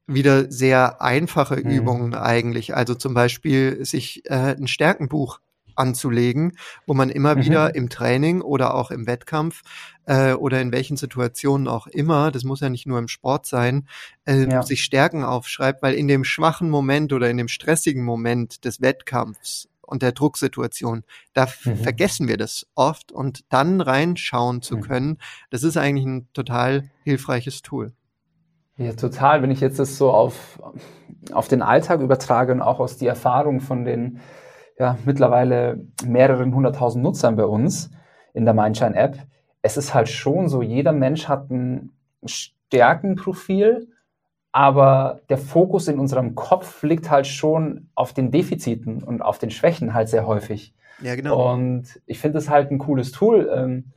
[0.07, 1.70] wieder sehr einfache mhm.
[1.70, 2.74] Übungen eigentlich.
[2.74, 5.40] Also zum Beispiel sich äh, ein Stärkenbuch
[5.78, 7.44] anzulegen, wo man immer mhm.
[7.44, 9.62] wieder im Training oder auch im Wettkampf
[10.06, 13.86] äh, oder in welchen Situationen auch immer, das muss ja nicht nur im Sport sein,
[14.24, 14.62] äh, ja.
[14.62, 19.68] sich Stärken aufschreibt, weil in dem schwachen Moment oder in dem stressigen Moment des Wettkampfs
[19.88, 21.04] und der Drucksituation.
[21.32, 21.76] Da mhm.
[21.76, 24.80] vergessen wir das oft und dann reinschauen zu mhm.
[24.82, 25.18] können,
[25.50, 27.92] das ist eigentlich ein total hilfreiches Tool.
[28.76, 29.42] Ja, total.
[29.42, 30.62] Wenn ich jetzt das so auf,
[31.32, 34.20] auf den Alltag übertrage und auch aus die Erfahrung von den
[34.78, 37.90] ja, mittlerweile mehreren hunderttausend Nutzern bei uns
[38.34, 39.18] in der Mindshine-App,
[39.62, 41.90] es ist halt schon so, jeder Mensch hat ein
[42.24, 43.88] Stärkenprofil
[44.52, 49.50] aber der Fokus in unserem Kopf liegt halt schon auf den Defiziten und auf den
[49.50, 50.74] Schwächen halt sehr häufig.
[51.00, 51.52] Ja, genau.
[51.52, 53.48] Und ich finde es halt ein cooles Tool.
[53.54, 53.92] Ähm,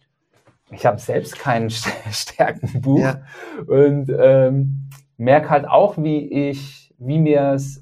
[0.69, 1.69] ich habe selbst kein
[2.11, 3.21] Stärkenbuch ja.
[3.65, 7.80] und ähm, merke halt auch, wie ich, wie mir es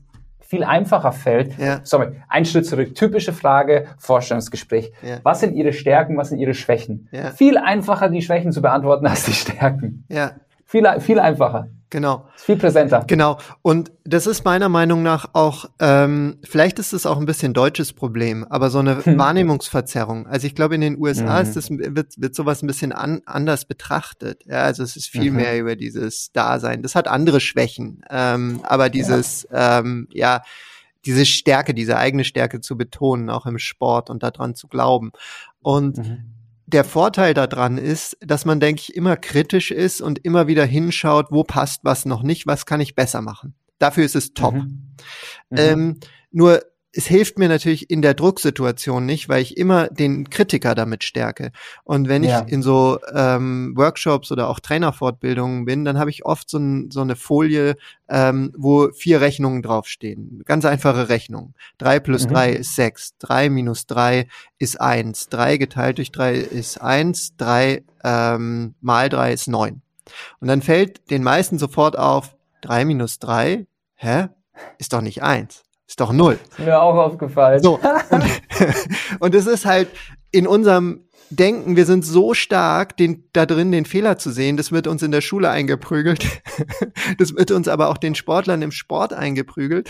[0.50, 1.60] viel einfacher fällt.
[1.60, 1.82] Ja.
[1.84, 2.96] Sorry, ein Schritt zurück.
[2.96, 4.92] Typische Frage, Vorstellungsgespräch.
[5.04, 5.20] Ja.
[5.22, 7.08] Was sind Ihre Stärken, was sind Ihre Schwächen?
[7.12, 7.30] Ja.
[7.30, 10.06] Viel einfacher, die Schwächen zu beantworten als die Stärken.
[10.10, 10.32] Ja.
[10.66, 11.68] Viel, viel einfacher.
[11.90, 12.28] Genau.
[12.36, 13.04] Ist viel präsenter.
[13.08, 13.40] Genau.
[13.64, 17.94] Und das ist meiner Meinung nach auch, ähm, vielleicht ist es auch ein bisschen deutsches
[17.94, 19.18] Problem, aber so eine hm.
[19.18, 20.28] Wahrnehmungsverzerrung.
[20.28, 21.48] Also ich glaube, in den USA mhm.
[21.48, 24.46] ist das, wird, wird sowas ein bisschen an, anders betrachtet.
[24.46, 25.38] Ja, also es ist viel mhm.
[25.38, 26.84] mehr über dieses Dasein.
[26.84, 28.04] Das hat andere Schwächen.
[28.10, 29.80] Ähm, aber dieses, ja.
[29.80, 30.42] Ähm, ja,
[31.06, 35.12] diese Stärke, diese eigene Stärke zu betonen, auch im Sport und daran zu glauben.
[35.62, 36.39] Und mhm
[36.72, 41.28] der Vorteil daran ist, dass man, denke ich, immer kritisch ist und immer wieder hinschaut,
[41.32, 43.56] wo passt was noch nicht, was kann ich besser machen.
[43.80, 44.54] Dafür ist es top.
[44.54, 44.96] Mhm.
[45.50, 45.58] Mhm.
[45.58, 46.00] Ähm,
[46.32, 51.04] nur es hilft mir natürlich in der Drucksituation nicht, weil ich immer den Kritiker damit
[51.04, 51.52] stärke.
[51.84, 52.44] Und wenn ja.
[52.46, 56.90] ich in so ähm, Workshops oder auch Trainerfortbildungen bin, dann habe ich oft so, ein,
[56.90, 57.76] so eine Folie,
[58.10, 60.42] ähm, wo vier Rechnungen draufstehen.
[60.46, 61.54] Ganz einfache Rechnungen.
[61.78, 62.32] Drei plus mhm.
[62.32, 63.16] drei ist sechs.
[63.20, 65.30] Drei minus drei ist eins.
[65.30, 67.36] Drei geteilt durch drei ist eins.
[67.38, 69.84] Drei ähm, mal drei ist neun.
[70.40, 74.30] Und dann fällt den meisten sofort auf, drei minus drei, hä?
[74.80, 75.64] Ist doch nicht eins.
[75.90, 76.38] Ist doch null.
[76.52, 77.64] Ist mir auch aufgefallen.
[77.64, 77.80] So.
[78.12, 78.24] Und,
[79.20, 79.88] und es ist halt
[80.30, 84.72] in unserem Denken, wir sind so stark, den, da drin den Fehler zu sehen, das
[84.72, 86.26] wird uns in der Schule eingeprügelt.
[87.18, 89.90] das wird uns aber auch den Sportlern im Sport eingeprügelt.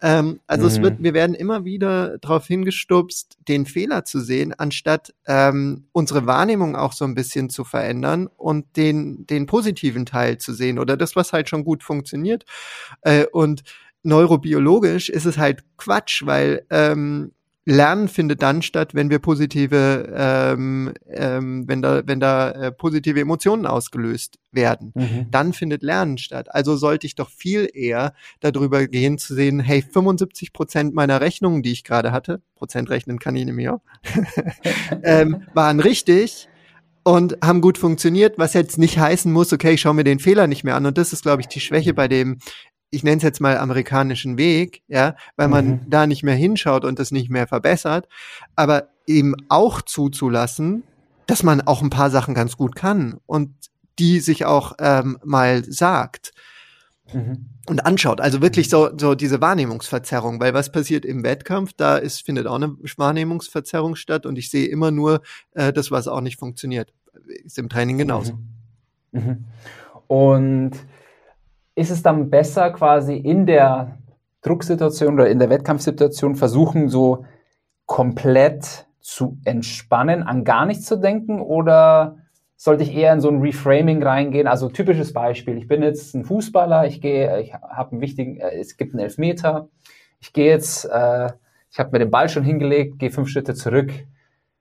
[0.00, 0.68] Ähm, also mhm.
[0.68, 6.26] es wird, wir werden immer wieder darauf hingestupst, den Fehler zu sehen, anstatt ähm, unsere
[6.26, 10.96] Wahrnehmung auch so ein bisschen zu verändern und den, den positiven Teil zu sehen oder
[10.96, 12.44] das, was halt schon gut funktioniert.
[13.02, 13.62] Äh, und
[14.08, 17.32] neurobiologisch ist es halt Quatsch, weil ähm,
[17.64, 23.20] Lernen findet dann statt, wenn wir positive, ähm, ähm, wenn da, wenn da äh, positive
[23.20, 24.92] Emotionen ausgelöst werden.
[24.94, 25.26] Mhm.
[25.30, 26.48] Dann findet Lernen statt.
[26.54, 31.62] Also sollte ich doch viel eher darüber gehen zu sehen, hey, 75 Prozent meiner Rechnungen,
[31.62, 33.82] die ich gerade hatte, Prozent rechnen kann ich nicht mehr,
[35.02, 36.48] ähm, waren richtig
[37.02, 40.46] und haben gut funktioniert, was jetzt nicht heißen muss, okay, ich schaue mir den Fehler
[40.46, 40.86] nicht mehr an.
[40.86, 42.38] Und das ist, glaube ich, die Schwäche bei dem
[42.90, 45.80] ich nenne es jetzt mal amerikanischen Weg, ja, weil man mhm.
[45.88, 48.08] da nicht mehr hinschaut und das nicht mehr verbessert,
[48.56, 50.84] aber eben auch zuzulassen,
[51.26, 53.54] dass man auch ein paar Sachen ganz gut kann und
[53.98, 56.32] die sich auch ähm, mal sagt
[57.12, 57.46] mhm.
[57.66, 58.20] und anschaut.
[58.20, 61.72] Also wirklich so, so diese Wahrnehmungsverzerrung, weil was passiert im Wettkampf?
[61.76, 65.20] Da ist, findet auch eine Wahrnehmungsverzerrung statt und ich sehe immer nur
[65.52, 66.92] äh, das, was auch nicht funktioniert.
[67.44, 68.34] Ist im Training genauso.
[69.12, 69.20] Mhm.
[69.20, 69.44] mhm.
[70.06, 70.72] Und
[71.78, 73.98] ist es dann besser, quasi in der
[74.42, 77.24] Drucksituation oder in der Wettkampfsituation versuchen, so
[77.86, 81.40] komplett zu entspannen, an gar nichts zu denken?
[81.40, 82.16] Oder
[82.56, 84.48] sollte ich eher in so ein Reframing reingehen?
[84.48, 88.58] Also typisches Beispiel, ich bin jetzt ein Fußballer, ich gehe, ich habe einen wichtigen, äh,
[88.58, 89.68] es gibt einen Elfmeter,
[90.18, 91.30] ich gehe jetzt, äh,
[91.70, 93.92] ich habe mir den Ball schon hingelegt, gehe fünf Schritte zurück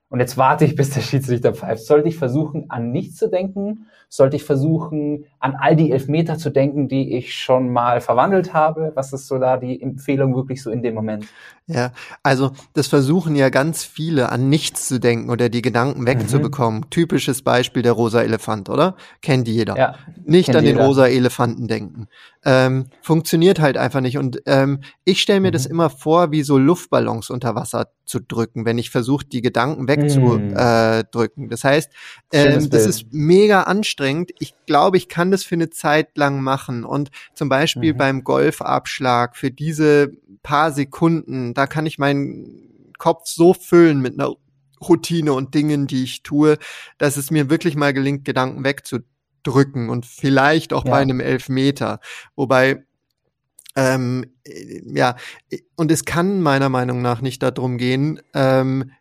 [0.10, 1.86] und jetzt warte ich, bis der Schiedsrichter pfeift.
[1.86, 3.88] Sollte ich versuchen, an nichts zu denken?
[4.08, 8.94] Sollte ich versuchen, an all die Elfmeter zu denken, die ich schon mal verwandelt habe?
[8.96, 11.26] Was ist so da die Empfehlung wirklich so in dem Moment?
[11.66, 11.92] Ja,
[12.24, 16.82] also das versuchen ja ganz viele, an nichts zu denken oder die Gedanken wegzubekommen.
[16.82, 16.90] Mhm.
[16.90, 18.96] Typisches Beispiel der rosa Elefant, oder?
[19.22, 19.78] Kennt jeder.
[19.78, 22.08] Ja, Nicht an den rosa Elefanten denken.
[22.50, 24.18] Ähm, funktioniert halt einfach nicht.
[24.18, 25.52] Und ähm, ich stelle mir mhm.
[25.52, 29.90] das immer vor, wie so Luftballons unter Wasser zu drücken, wenn ich versuche, die Gedanken
[29.90, 31.44] wegzudrücken.
[31.44, 31.50] Mhm.
[31.50, 31.92] Das heißt,
[32.32, 34.32] ähm, das ist mega anstrengend.
[34.40, 36.86] Ich glaube, ich kann das für eine Zeit lang machen.
[36.86, 37.98] Und zum Beispiel mhm.
[37.98, 44.34] beim Golfabschlag für diese paar Sekunden, da kann ich meinen Kopf so füllen mit einer
[44.80, 46.58] Routine und Dingen, die ich tue,
[46.98, 49.17] dass es mir wirklich mal gelingt, Gedanken wegzudrücken
[49.90, 50.92] und vielleicht auch ja.
[50.92, 52.00] bei einem Elfmeter.
[52.36, 52.84] Wobei
[53.76, 54.26] ähm,
[54.86, 55.16] ja,
[55.76, 58.92] und es kann meiner Meinung nach nicht darum gehen, ähm,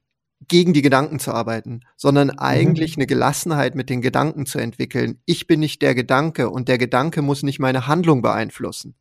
[0.48, 2.38] gegen die Gedanken zu arbeiten, sondern mhm.
[2.38, 3.02] eigentlich mhm.
[3.02, 5.18] eine Gelassenheit mit den Gedanken zu entwickeln.
[5.24, 8.94] Ich bin nicht der Gedanke und der Gedanke muss nicht meine Handlung beeinflussen.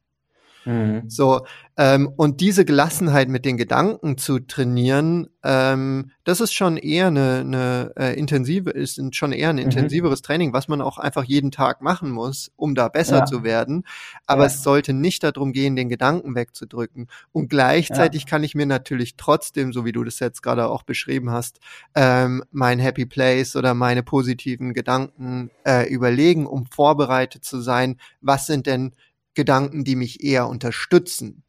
[0.65, 1.03] Mhm.
[1.07, 1.45] So,
[1.77, 7.39] ähm, und diese Gelassenheit mit den Gedanken zu trainieren, ähm, das ist schon eher eine,
[7.41, 9.63] eine äh, intensive, ist schon eher ein mhm.
[9.63, 10.23] intensiveres mhm.
[10.23, 13.25] Training, was man auch einfach jeden Tag machen muss, um da besser ja.
[13.25, 13.83] zu werden.
[14.25, 14.47] Aber ja.
[14.47, 17.07] es sollte nicht darum gehen, den Gedanken wegzudrücken.
[17.31, 18.29] Und gleichzeitig ja.
[18.29, 21.59] kann ich mir natürlich trotzdem, so wie du das jetzt gerade auch beschrieben hast,
[21.93, 27.97] ähm, mein Happy Place oder meine positiven Gedanken äh, überlegen, um vorbereitet zu sein.
[28.21, 28.93] Was sind denn
[29.35, 31.43] Gedanken, die mich eher unterstützen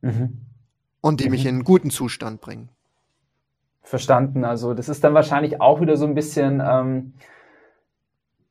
[0.00, 0.40] mhm.
[1.00, 1.30] und die mhm.
[1.30, 2.70] mich in einen guten Zustand bringen.
[3.82, 4.44] Verstanden.
[4.44, 7.14] Also das ist dann wahrscheinlich auch wieder so ein bisschen ähm,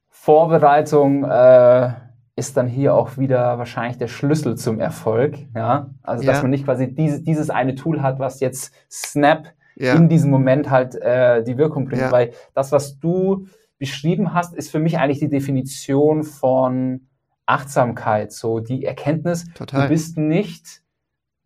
[0.10, 1.94] Vorbereitung äh,
[2.36, 5.38] ist dann hier auch wieder wahrscheinlich der Schlüssel zum Erfolg.
[5.56, 6.42] Ja, also dass ja.
[6.42, 9.94] man nicht quasi diese, dieses eine Tool hat, was jetzt Snap ja.
[9.94, 12.02] in diesem Moment halt äh, die Wirkung bringt.
[12.02, 12.12] Ja.
[12.12, 17.08] Weil das, was du beschrieben hast, ist für mich eigentlich die Definition von
[17.46, 19.84] Achtsamkeit, so die Erkenntnis, Total.
[19.84, 20.82] du bist nicht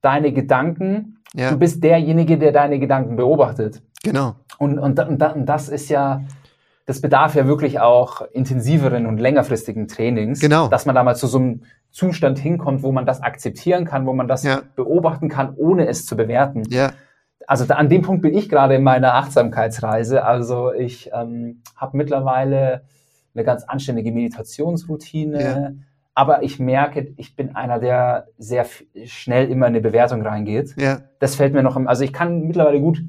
[0.02, 1.52] deine Gedanken, ja.
[1.52, 3.82] du bist derjenige, der deine Gedanken beobachtet.
[4.04, 4.36] Genau.
[4.58, 6.22] Und, und, und, und das ist ja,
[6.86, 10.68] das bedarf ja wirklich auch intensiveren und längerfristigen Trainings, genau.
[10.70, 14.14] dass man da mal zu so einem Zustand hinkommt, wo man das akzeptieren kann, wo
[14.14, 14.62] man das ja.
[14.76, 16.64] beobachten kann, ohne es zu bewerten.
[16.70, 16.92] Ja.
[17.46, 20.24] Also da, an dem Punkt bin ich gerade in meiner Achtsamkeitsreise.
[20.24, 22.84] Also ich ähm, habe mittlerweile
[23.34, 25.44] eine ganz anständige Meditationsroutine.
[25.44, 25.72] Ja
[26.20, 28.66] aber ich merke, ich bin einer, der sehr
[29.06, 30.76] schnell immer in eine Bewertung reingeht.
[30.76, 31.00] Ja.
[31.20, 33.02] Das fällt mir noch, im, also ich kann mittlerweile gut,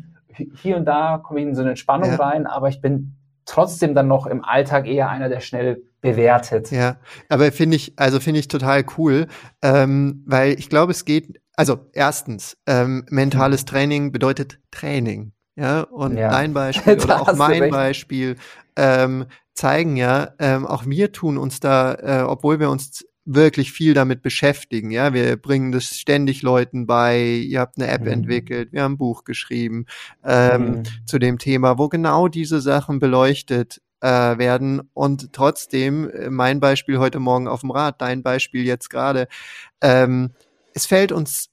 [0.54, 2.16] hier und da komme ich in so eine Entspannung ja.
[2.18, 6.70] rein, aber ich bin trotzdem dann noch im Alltag eher einer, der schnell bewertet.
[6.70, 9.26] Ja, aber finde ich, also finde ich total cool,
[9.60, 15.32] ähm, weil ich glaube, es geht, also erstens, ähm, mentales Training bedeutet Training.
[15.56, 16.30] Ja, und ja.
[16.30, 18.36] dein Beispiel oder auch mein Beispiel
[18.76, 23.94] ähm, zeigen ja, ähm, auch wir tun uns da, äh, obwohl wir uns wirklich viel
[23.94, 24.90] damit beschäftigen.
[24.90, 27.22] Ja, wir bringen das ständig Leuten bei.
[27.22, 28.08] Ihr habt eine App mhm.
[28.08, 29.86] entwickelt, wir haben ein Buch geschrieben
[30.24, 30.82] ähm, mhm.
[31.06, 34.82] zu dem Thema, wo genau diese Sachen beleuchtet äh, werden.
[34.94, 39.28] Und trotzdem, äh, mein Beispiel heute Morgen auf dem Rad, dein Beispiel jetzt gerade,
[39.80, 40.30] ähm,
[40.74, 41.50] es fällt uns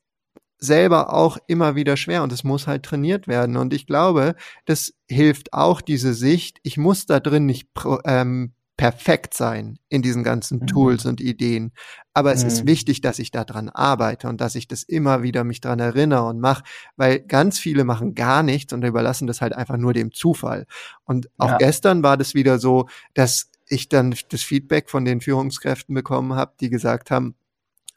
[0.59, 3.57] selber auch immer wieder schwer und es muss halt trainiert werden.
[3.57, 7.69] Und ich glaube, das hilft auch diese Sicht, ich muss da drin nicht
[8.05, 10.67] ähm, perfekt sein in diesen ganzen mhm.
[10.67, 11.73] Tools und Ideen.
[12.13, 12.47] Aber es mhm.
[12.47, 16.25] ist wichtig, dass ich daran arbeite und dass ich das immer wieder mich dran erinnere
[16.25, 16.63] und mache,
[16.95, 20.67] weil ganz viele machen gar nichts und überlassen das halt einfach nur dem Zufall.
[21.05, 21.57] Und auch ja.
[21.57, 26.53] gestern war das wieder so, dass ich dann das Feedback von den Führungskräften bekommen habe,
[26.59, 27.35] die gesagt haben,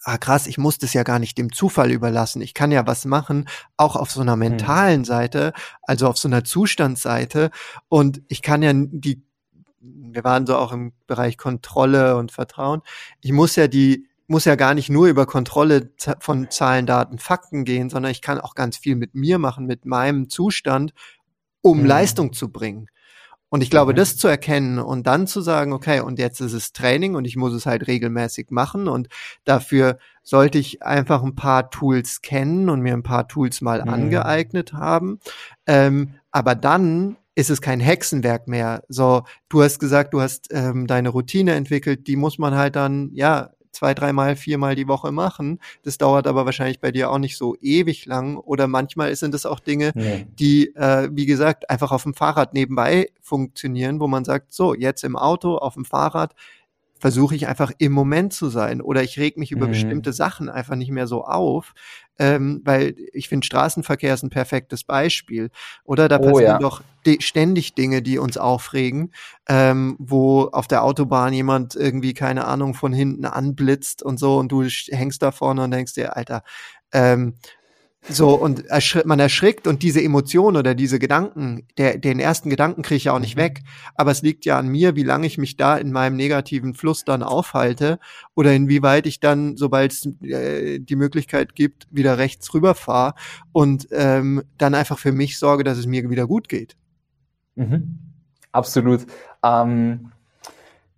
[0.02, 2.42] ah krass, ich muss das ja gar nicht dem Zufall überlassen.
[2.42, 4.38] Ich kann ja was machen, auch auf so einer hm.
[4.38, 7.50] mentalen Seite, also auf so einer Zustandsseite.
[7.88, 9.22] Und ich kann ja die,
[9.80, 12.82] wir waren so auch im Bereich Kontrolle und Vertrauen.
[13.20, 17.64] Ich muss ja die, muss ja gar nicht nur über Kontrolle von Zahlen, Daten, Fakten
[17.64, 20.94] gehen, sondern ich kann auch ganz viel mit mir machen, mit meinem Zustand,
[21.62, 21.86] um mhm.
[21.86, 22.86] Leistung zu bringen.
[23.50, 23.96] Und ich glaube, mhm.
[23.96, 27.36] das zu erkennen und dann zu sagen, okay, und jetzt ist es Training und ich
[27.36, 29.08] muss es halt regelmäßig machen und
[29.44, 33.88] dafür sollte ich einfach ein paar Tools kennen und mir ein paar Tools mal mhm.
[33.88, 35.18] angeeignet haben.
[35.66, 38.84] Ähm, aber dann ist es kein Hexenwerk mehr.
[38.88, 43.10] So, du hast gesagt, du hast ähm, deine Routine entwickelt, die muss man halt dann,
[43.14, 45.60] ja, zwei, dreimal, viermal die Woche machen.
[45.82, 48.36] Das dauert aber wahrscheinlich bei dir auch nicht so ewig lang.
[48.36, 50.26] Oder manchmal sind es auch Dinge, nee.
[50.38, 55.04] die, äh, wie gesagt, einfach auf dem Fahrrad nebenbei funktionieren, wo man sagt, so, jetzt
[55.04, 56.34] im Auto, auf dem Fahrrad,
[57.00, 59.70] versuche ich einfach im Moment zu sein oder ich reg mich über mhm.
[59.70, 61.72] bestimmte Sachen einfach nicht mehr so auf,
[62.18, 65.50] ähm, weil ich finde, Straßenverkehr ist ein perfektes Beispiel.
[65.84, 66.58] Oder da oh, passieren ja.
[66.58, 66.82] doch
[67.20, 69.12] ständig Dinge, die uns aufregen,
[69.48, 74.52] ähm, wo auf der Autobahn jemand irgendwie, keine Ahnung, von hinten anblitzt und so und
[74.52, 76.42] du hängst da vorne und denkst dir, Alter,
[76.92, 77.36] ähm,
[78.08, 82.82] so, und erschri man erschrickt und diese Emotion oder diese Gedanken, der, den ersten Gedanken
[82.82, 83.40] kriege ich ja auch nicht mhm.
[83.40, 83.62] weg.
[83.94, 87.04] Aber es liegt ja an mir, wie lange ich mich da in meinem negativen Fluss
[87.04, 87.98] dann aufhalte
[88.34, 93.14] oder inwieweit ich dann, sobald es äh, die Möglichkeit gibt, wieder rechts rüberfahre
[93.52, 96.76] und ähm, dann einfach für mich sorge, dass es mir wieder gut geht.
[97.56, 97.98] Mhm.
[98.50, 99.06] Absolut.
[99.44, 100.10] Ähm,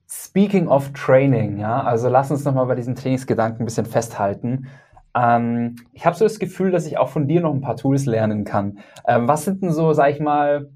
[0.09, 4.69] speaking of Training, ja, also lass uns nochmal bei diesen Trainingsgedanken ein bisschen festhalten.
[5.15, 8.07] Ähm, ich habe so das Gefühl, dass ich auch von dir noch ein paar Tools
[8.07, 8.79] lernen kann.
[9.07, 10.71] Ähm, was sind denn so, sag ich mal,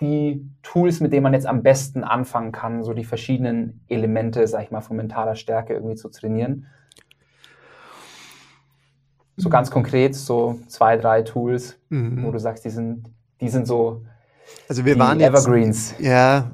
[0.00, 4.64] die Tools, mit denen man jetzt am besten anfangen kann, so die verschiedenen Elemente, sag
[4.64, 6.66] ich mal, von mentaler Stärke irgendwie zu trainieren?
[9.36, 12.22] So ganz konkret, so zwei, drei Tools, mhm.
[12.24, 14.02] wo du sagst, die sind, die sind so
[14.68, 15.92] also wir waren Evergreens.
[15.92, 16.52] Jetzt, ja,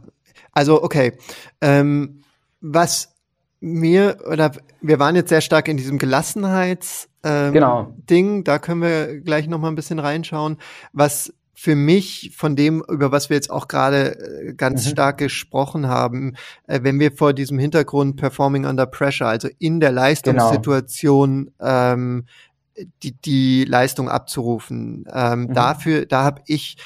[0.52, 1.12] also okay.
[1.60, 2.22] Ähm,
[2.60, 3.09] was
[3.60, 7.94] mir oder wir waren jetzt sehr stark in diesem Gelassenheits ähm, genau.
[8.08, 10.56] Ding, da können wir gleich noch mal ein bisschen reinschauen,
[10.92, 14.90] was für mich von dem, über was wir jetzt auch gerade äh, ganz mhm.
[14.92, 19.92] stark gesprochen haben, äh, wenn wir vor diesem Hintergrund Performing Under Pressure, also in der
[19.92, 21.92] Leistungssituation genau.
[21.92, 22.24] ähm,
[23.02, 25.52] die, die Leistung abzurufen, ähm, mhm.
[25.52, 26.78] dafür, da habe ich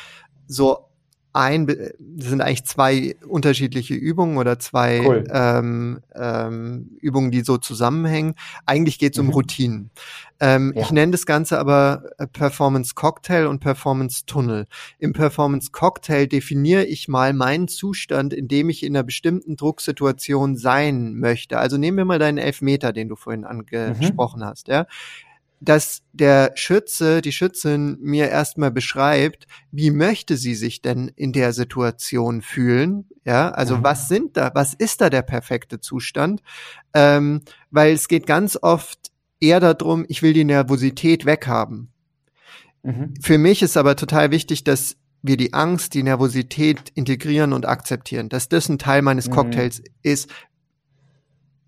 [0.48, 0.88] so
[1.34, 5.24] ein, das sind eigentlich zwei unterschiedliche Übungen oder zwei cool.
[5.30, 8.34] ähm, ähm, Übungen, die so zusammenhängen.
[8.66, 9.28] Eigentlich geht es mhm.
[9.28, 9.90] um Routinen.
[10.38, 10.82] Ähm, ja.
[10.82, 14.66] Ich nenne das Ganze aber äh, Performance Cocktail und Performance Tunnel.
[14.98, 20.56] Im Performance Cocktail definiere ich mal meinen Zustand, in dem ich in einer bestimmten Drucksituation
[20.56, 21.58] sein möchte.
[21.58, 24.44] Also nehmen wir mal deinen Elfmeter, den du vorhin angesprochen mhm.
[24.44, 24.68] hast.
[24.68, 24.86] Ja?
[25.64, 31.52] Dass der Schütze, die Schützin mir erstmal beschreibt, wie möchte sie sich denn in der
[31.52, 33.06] Situation fühlen?
[33.24, 33.84] Ja, also mhm.
[33.84, 36.42] was sind da, was ist da der perfekte Zustand?
[36.92, 41.92] Ähm, weil es geht ganz oft eher darum, ich will die Nervosität weghaben.
[42.82, 43.14] Mhm.
[43.20, 48.28] Für mich ist aber total wichtig, dass wir die Angst, die Nervosität integrieren und akzeptieren,
[48.28, 49.32] dass das ein Teil meines mhm.
[49.32, 49.84] Cocktails mhm.
[50.02, 50.30] ist,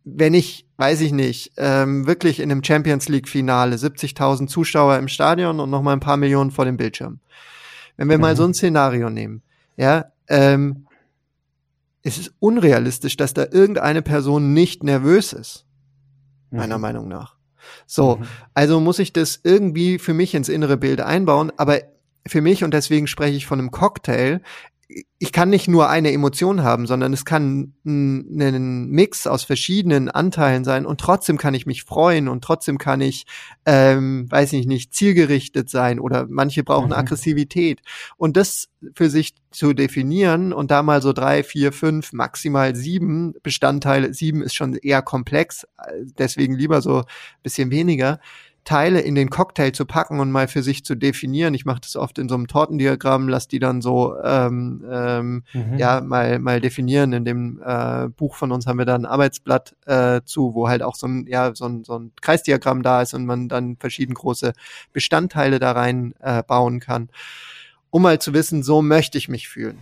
[0.08, 5.08] wenn ich, weiß ich nicht, ähm, wirklich in einem Champions League Finale 70.000 Zuschauer im
[5.08, 7.18] Stadion und noch mal ein paar Millionen vor dem Bildschirm.
[7.96, 8.22] Wenn wir mhm.
[8.22, 9.42] mal so ein Szenario nehmen,
[9.76, 10.86] ja, ähm,
[12.02, 15.66] es ist unrealistisch, dass da irgendeine Person nicht nervös ist,
[16.50, 16.58] mhm.
[16.58, 17.34] meiner Meinung nach.
[17.84, 18.26] So, mhm.
[18.54, 21.80] also muss ich das irgendwie für mich ins innere Bild einbauen, aber
[22.24, 24.40] für mich, und deswegen spreche ich von einem Cocktail,
[25.18, 30.64] ich kann nicht nur eine Emotion haben, sondern es kann ein, Mix aus verschiedenen Anteilen
[30.64, 33.26] sein und trotzdem kann ich mich freuen und trotzdem kann ich,
[33.64, 36.94] ähm, weiß ich nicht, zielgerichtet sein oder manche brauchen mhm.
[36.94, 37.80] Aggressivität
[38.16, 43.34] und das für sich zu definieren und da mal so drei, vier, fünf, maximal sieben
[43.42, 45.66] Bestandteile, sieben ist schon eher komplex,
[46.18, 47.04] deswegen lieber so
[47.42, 48.20] bisschen weniger,
[48.66, 51.54] Teile in den Cocktail zu packen und mal für sich zu definieren.
[51.54, 55.78] Ich mache das oft in so einem Tortendiagramm, lass die dann so ähm, ähm, mhm.
[55.78, 57.12] ja mal mal definieren.
[57.12, 60.82] In dem äh, Buch von uns haben wir da ein Arbeitsblatt äh, zu, wo halt
[60.82, 64.14] auch so ein ja so ein, so ein Kreisdiagramm da ist und man dann verschieden
[64.14, 64.52] große
[64.92, 67.08] Bestandteile da rein äh, bauen kann,
[67.90, 69.78] um mal zu wissen, so möchte ich mich fühlen.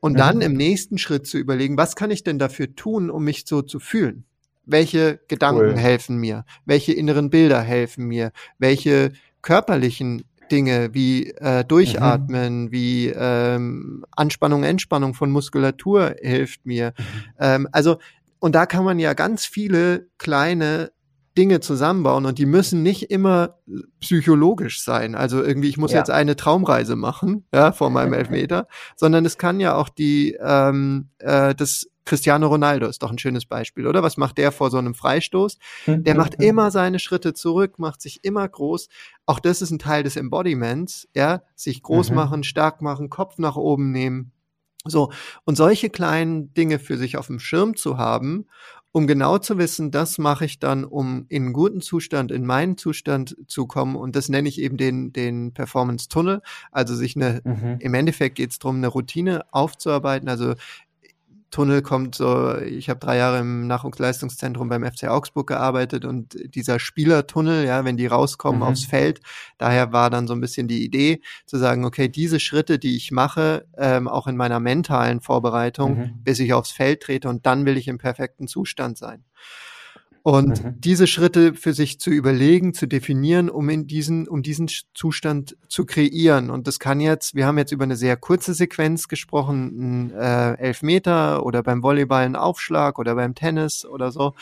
[0.00, 0.18] Und mhm.
[0.18, 3.62] dann im nächsten Schritt zu überlegen, was kann ich denn dafür tun, um mich so
[3.62, 4.24] zu fühlen?
[4.66, 5.76] Welche Gedanken cool.
[5.76, 12.72] helfen mir, welche inneren Bilder helfen mir, welche körperlichen Dinge wie äh, Durchatmen, mhm.
[12.72, 16.92] wie ähm, Anspannung, Entspannung von Muskulatur hilft mir.
[16.96, 17.04] Mhm.
[17.38, 17.98] Ähm, also,
[18.38, 20.90] und da kann man ja ganz viele kleine
[21.36, 23.58] Dinge zusammenbauen und die müssen nicht immer
[24.00, 25.14] psychologisch sein.
[25.14, 25.98] Also irgendwie, ich muss ja.
[25.98, 31.08] jetzt eine Traumreise machen, ja, vor meinem Elfmeter, sondern es kann ja auch die ähm,
[31.18, 34.02] äh, das Cristiano Ronaldo ist doch ein schönes Beispiel, oder?
[34.02, 35.58] Was macht der vor so einem Freistoß?
[35.86, 38.88] Hm, der macht immer seine Schritte zurück, macht sich immer groß.
[39.26, 41.42] Auch das ist ein Teil des Embodiments, ja?
[41.54, 42.16] Sich groß mhm.
[42.16, 44.32] machen, stark machen, Kopf nach oben nehmen.
[44.86, 45.10] So.
[45.44, 48.46] Und solche kleinen Dinge für sich auf dem Schirm zu haben,
[48.96, 52.78] um genau zu wissen, das mache ich dann, um in einen guten Zustand, in meinen
[52.78, 53.96] Zustand zu kommen.
[53.96, 56.42] Und das nenne ich eben den, den Performance Tunnel.
[56.70, 57.78] Also sich eine, mhm.
[57.80, 60.28] im Endeffekt geht es darum, eine Routine aufzuarbeiten.
[60.28, 60.54] Also
[61.54, 66.80] Tunnel kommt so, ich habe drei Jahre im Nachwuchsleistungszentrum beim FC Augsburg gearbeitet und dieser
[66.80, 68.66] Spielertunnel, ja, wenn die rauskommen mhm.
[68.66, 69.20] aufs Feld,
[69.56, 73.12] daher war dann so ein bisschen die Idee zu sagen, okay, diese Schritte, die ich
[73.12, 76.24] mache, ähm, auch in meiner mentalen Vorbereitung, mhm.
[76.24, 79.24] bis ich aufs Feld trete und dann will ich im perfekten Zustand sein.
[80.26, 80.80] Und mhm.
[80.80, 85.84] diese Schritte für sich zu überlegen, zu definieren, um in diesen, um diesen Zustand zu
[85.84, 86.48] kreieren.
[86.48, 90.54] Und das kann jetzt, wir haben jetzt über eine sehr kurze Sequenz gesprochen, ein äh,
[90.54, 94.32] Elfmeter oder beim Volleyball ein Aufschlag oder beim Tennis oder so.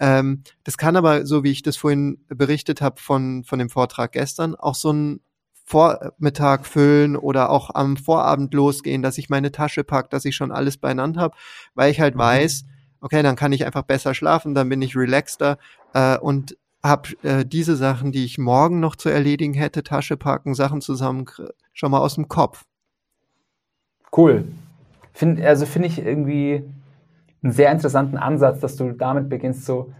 [0.00, 4.10] Ähm, das kann aber, so wie ich das vorhin berichtet habe von, von dem Vortrag
[4.10, 5.20] gestern, auch so ein
[5.64, 10.50] Vormittag füllen oder auch am Vorabend losgehen, dass ich meine Tasche pack, dass ich schon
[10.50, 11.36] alles beieinander habe,
[11.74, 12.18] weil ich halt mhm.
[12.18, 12.64] weiß,
[13.00, 15.58] okay, dann kann ich einfach besser schlafen, dann bin ich relaxter
[15.94, 20.54] äh, und habe äh, diese Sachen, die ich morgen noch zu erledigen hätte, Tasche packen,
[20.54, 21.26] Sachen zusammen,
[21.72, 22.64] schon mal aus dem Kopf.
[24.16, 24.44] Cool.
[25.12, 26.64] Find, also finde ich irgendwie
[27.42, 29.92] einen sehr interessanten Ansatz, dass du damit beginnst, so,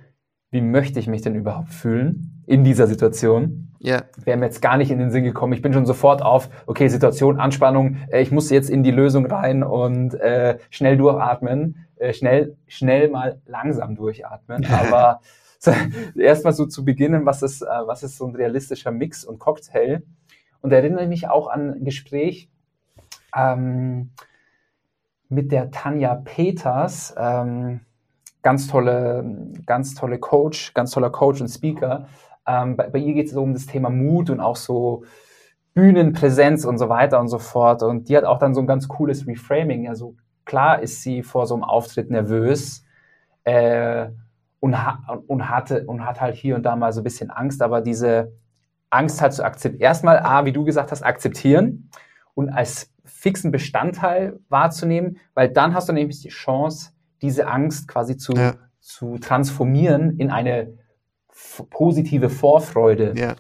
[0.51, 3.70] wie möchte ich mich denn überhaupt fühlen in dieser Situation?
[3.83, 4.03] Ja.
[4.25, 5.55] Wäre mir jetzt gar nicht in den Sinn gekommen.
[5.55, 9.25] Ich bin schon sofort auf, okay, Situation, Anspannung, äh, ich muss jetzt in die Lösung
[9.25, 11.87] rein und äh, schnell durchatmen.
[11.97, 14.67] Äh, schnell, schnell mal langsam durchatmen.
[14.71, 15.21] Aber
[16.15, 20.03] erstmal so zu beginnen, was ist, äh, was ist so ein realistischer Mix und Cocktail?
[20.61, 22.51] Und erinnere mich auch an ein Gespräch
[23.35, 24.11] ähm,
[25.31, 27.81] mit der Tanja Peters, ähm,
[28.43, 29.25] ganz tolle,
[29.65, 32.09] ganz tolle Coach, ganz toller Coach und Speaker.
[32.51, 35.05] Ähm, bei, bei, ihr geht es so um das Thema Mut und auch so
[35.75, 37.83] Bühnenpräsenz und so weiter und so fort.
[37.83, 41.47] Und die hat auch dann so ein ganz cooles Reframing, also klar ist sie vor
[41.47, 42.85] so einem Auftritt nervös
[43.45, 44.09] äh,
[44.59, 47.63] und, ha und, hatte, und hat halt hier und da mal so ein bisschen Angst,
[47.63, 48.33] aber diese
[48.91, 51.89] Angst halt zu akzeptieren, erstmal A, wie du gesagt hast, akzeptieren
[52.35, 56.91] und als fixen Bestandteil wahrzunehmen, weil dann hast du nämlich die Chance,
[57.23, 58.55] diese Angst quasi zu, ja.
[58.81, 60.80] zu transformieren in eine
[61.71, 63.15] positive Vorfreude.
[63.17, 63.37] Ja.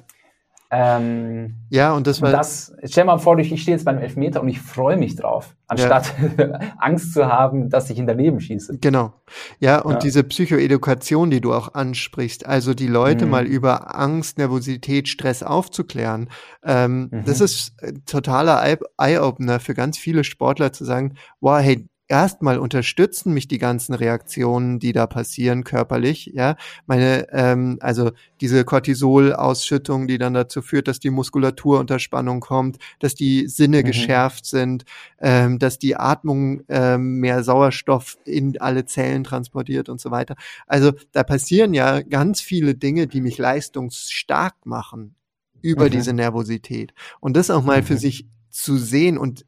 [0.72, 2.30] Ähm, ja, und das war.
[2.30, 6.14] Das, stell mal vor, ich stehe jetzt beim Elfmeter und ich freue mich drauf, anstatt
[6.38, 6.60] ja.
[6.78, 8.78] Angst zu haben, dass ich in daneben schieße.
[8.80, 9.12] Genau.
[9.58, 9.98] Ja, und ja.
[9.98, 13.32] diese Psychoedukation, die du auch ansprichst, also die Leute mhm.
[13.32, 16.28] mal über Angst, Nervosität, Stress aufzuklären,
[16.64, 17.24] ähm, mhm.
[17.24, 17.74] das ist
[18.06, 18.62] totaler
[18.96, 24.80] Eye-Opener für ganz viele Sportler zu sagen, wow, hey, erstmal unterstützen mich die ganzen Reaktionen,
[24.80, 26.56] die da passieren körperlich, ja,
[26.86, 32.78] meine, ähm, also diese Cortisol-Ausschüttung, die dann dazu führt, dass die Muskulatur unter Spannung kommt,
[32.98, 33.84] dass die Sinne mhm.
[33.84, 34.84] geschärft sind,
[35.20, 40.34] ähm, dass die Atmung ähm, mehr Sauerstoff in alle Zellen transportiert und so weiter.
[40.66, 45.14] Also da passieren ja ganz viele Dinge, die mich leistungsstark machen
[45.62, 45.90] über mhm.
[45.90, 46.92] diese Nervosität.
[47.20, 47.86] Und das auch mal mhm.
[47.86, 49.46] für sich zu sehen und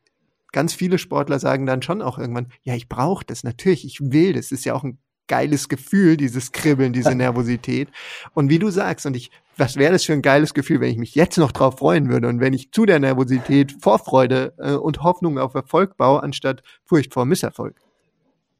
[0.52, 4.34] ganz viele Sportler sagen dann schon auch irgendwann, ja, ich brauche das, natürlich, ich will
[4.34, 4.98] das, ist ja auch ein
[5.28, 7.88] geiles Gefühl, dieses Kribbeln, diese Nervosität.
[8.34, 10.98] Und wie du sagst, und ich, was wäre das für ein geiles Gefühl, wenn ich
[10.98, 15.02] mich jetzt noch drauf freuen würde und wenn ich zu der Nervosität Vorfreude äh, und
[15.02, 17.76] Hoffnung auf Erfolg baue, anstatt Furcht vor Misserfolg.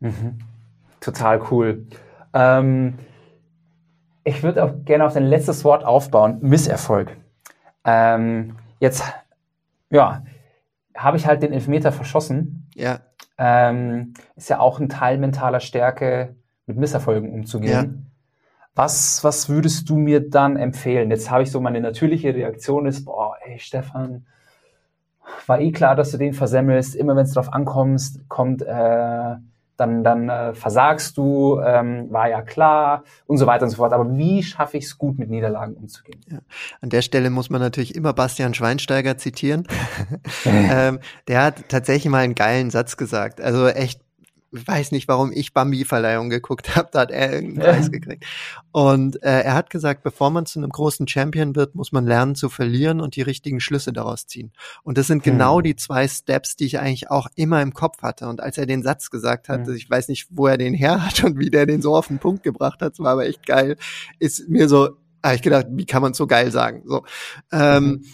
[0.01, 0.39] Mhm.
[1.01, 1.87] Total cool.
[2.33, 2.95] Ähm,
[4.25, 7.17] ich würde auch gerne auf dein letztes Wort aufbauen, Misserfolg.
[7.85, 9.03] Ähm, jetzt,
[9.91, 10.23] ja,
[10.97, 12.69] habe ich halt den Elfmeter verschossen.
[12.75, 13.01] Ja.
[13.39, 16.37] Ähm, ist ja auch ein Teil mentaler Stärke,
[16.67, 17.73] mit Misserfolgen umzugehen.
[17.73, 18.13] Ja.
[18.75, 21.11] Was, was würdest du mir dann empfehlen?
[21.11, 24.27] Jetzt habe ich so meine natürliche Reaktion ist, boah, ey, Stefan,
[25.47, 26.95] war eh klar, dass du den versemmelst.
[26.95, 29.37] Immer wenn es drauf ankommst, kommt, äh,
[29.83, 33.93] dann, dann äh, versagst du, ähm, war ja klar und so weiter und so fort.
[33.93, 36.21] Aber wie schaffe ich es gut, mit Niederlagen umzugehen?
[36.31, 36.39] Ja.
[36.81, 39.67] An der Stelle muss man natürlich immer Bastian Schweinsteiger zitieren.
[40.45, 43.41] ähm, der hat tatsächlich mal einen geilen Satz gesagt.
[43.41, 44.01] Also echt
[44.53, 48.25] weiß nicht, warum ich Bambi-Verleihung geguckt habe, da hat er irgendeinen Preis gekriegt.
[48.71, 52.35] Und äh, er hat gesagt, bevor man zu einem großen Champion wird, muss man lernen
[52.35, 54.53] zu verlieren und die richtigen Schlüsse daraus ziehen.
[54.83, 55.33] Und das sind hm.
[55.33, 58.29] genau die zwei Steps, die ich eigentlich auch immer im Kopf hatte.
[58.29, 59.75] Und als er den Satz gesagt hat, hm.
[59.75, 62.19] ich weiß nicht, wo er den her hat und wie der den so auf den
[62.19, 63.77] Punkt gebracht hat, es war aber echt geil,
[64.19, 64.91] ist mir so,
[65.25, 66.83] habe ich gedacht, wie kann man so geil sagen?
[66.85, 67.05] So.
[67.53, 68.05] Ähm, mhm.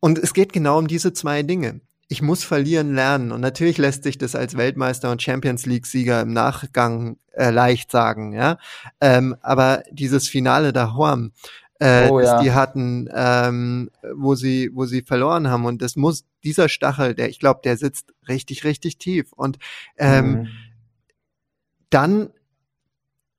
[0.00, 1.80] Und es geht genau um diese zwei Dinge
[2.12, 3.32] ich muss verlieren lernen.
[3.32, 8.34] Und natürlich lässt sich das als Weltmeister und Champions League-Sieger im Nachgang äh, leicht sagen,
[8.34, 8.58] ja.
[9.00, 11.32] Ähm, aber dieses Finale da Horm,
[11.80, 12.42] äh, oh, ja.
[12.42, 15.64] die hatten, ähm, wo sie, wo sie verloren haben.
[15.64, 19.32] Und das muss, dieser Stachel, der, ich glaube, der sitzt richtig, richtig tief.
[19.32, 19.58] Und
[19.96, 20.48] ähm, mhm.
[21.88, 22.30] dann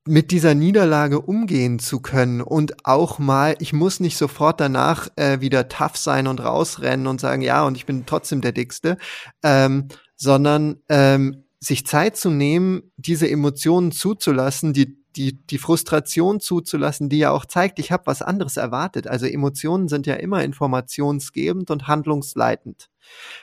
[0.06, 5.40] mit dieser Niederlage umgehen zu können und auch mal, ich muss nicht sofort danach äh,
[5.40, 8.98] wieder tough sein und rausrennen und sagen, ja, und ich bin trotzdem der Dickste,
[9.42, 17.08] ähm, sondern ähm, sich Zeit zu nehmen, diese Emotionen zuzulassen, die die, die Frustration zuzulassen,
[17.08, 19.06] die ja auch zeigt, ich habe was anderes erwartet.
[19.06, 22.90] Also Emotionen sind ja immer informationsgebend und handlungsleitend.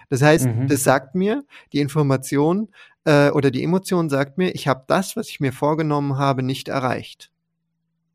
[0.10, 0.68] Das heißt, mhm.
[0.68, 2.70] das sagt mir, die Information
[3.06, 6.68] äh, oder die Emotion sagt mir, ich habe das, was ich mir vorgenommen habe, nicht
[6.68, 7.32] erreicht.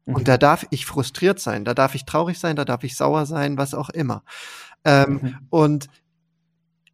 [0.05, 0.15] Mhm.
[0.15, 3.27] Und da darf ich frustriert sein, da darf ich traurig sein, da darf ich sauer
[3.27, 4.23] sein, was auch immer.
[4.85, 5.37] Ähm, mhm.
[5.51, 5.87] Und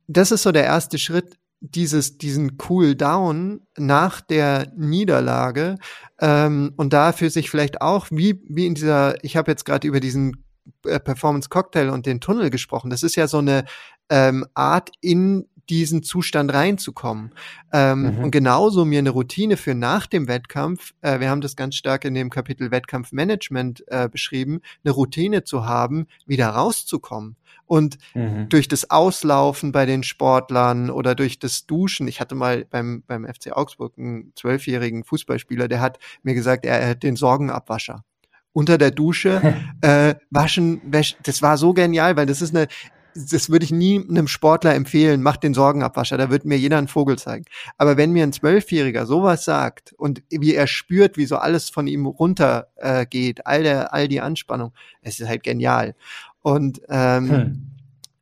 [0.08, 5.76] das ist so der erste Schritt, dieses, diesen Cool Down nach der Niederlage
[6.20, 10.00] ähm, und dafür sich vielleicht auch, wie, wie in dieser, ich habe jetzt gerade über
[10.00, 10.44] diesen
[10.84, 13.64] äh, Performance Cocktail und den Tunnel gesprochen, das ist ja so eine
[14.08, 17.32] ähm, Art, in diesen Zustand reinzukommen.
[17.72, 18.24] Ähm, mhm.
[18.24, 22.04] Und genauso mir eine Routine für nach dem Wettkampf, äh, wir haben das ganz stark
[22.04, 27.36] in dem Kapitel Wettkampfmanagement äh, beschrieben, eine Routine zu haben, wieder rauszukommen.
[27.64, 28.50] Und mhm.
[28.50, 33.24] durch das Auslaufen bei den Sportlern oder durch das Duschen, ich hatte mal beim, beim
[33.24, 38.04] FC Augsburg einen zwölfjährigen Fußballspieler, der hat mir gesagt, er, er hat den Sorgenabwascher
[38.52, 42.68] unter der Dusche äh, waschen, wäsch, das war so genial, weil das ist eine,
[43.14, 46.88] das würde ich nie einem Sportler empfehlen, macht den Sorgenabwascher, da wird mir jeder einen
[46.88, 47.44] Vogel zeigen.
[47.76, 51.86] Aber wenn mir ein Zwölfjähriger sowas sagt und wie er spürt, wie so alles von
[51.86, 55.94] ihm runtergeht, äh, geht, all der, all die Anspannung, es ist halt genial.
[56.40, 57.70] Und ähm, hm.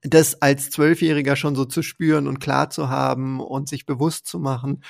[0.03, 4.39] das als Zwölfjähriger schon so zu spüren und klar zu haben und sich bewusst zu
[4.39, 4.83] machen.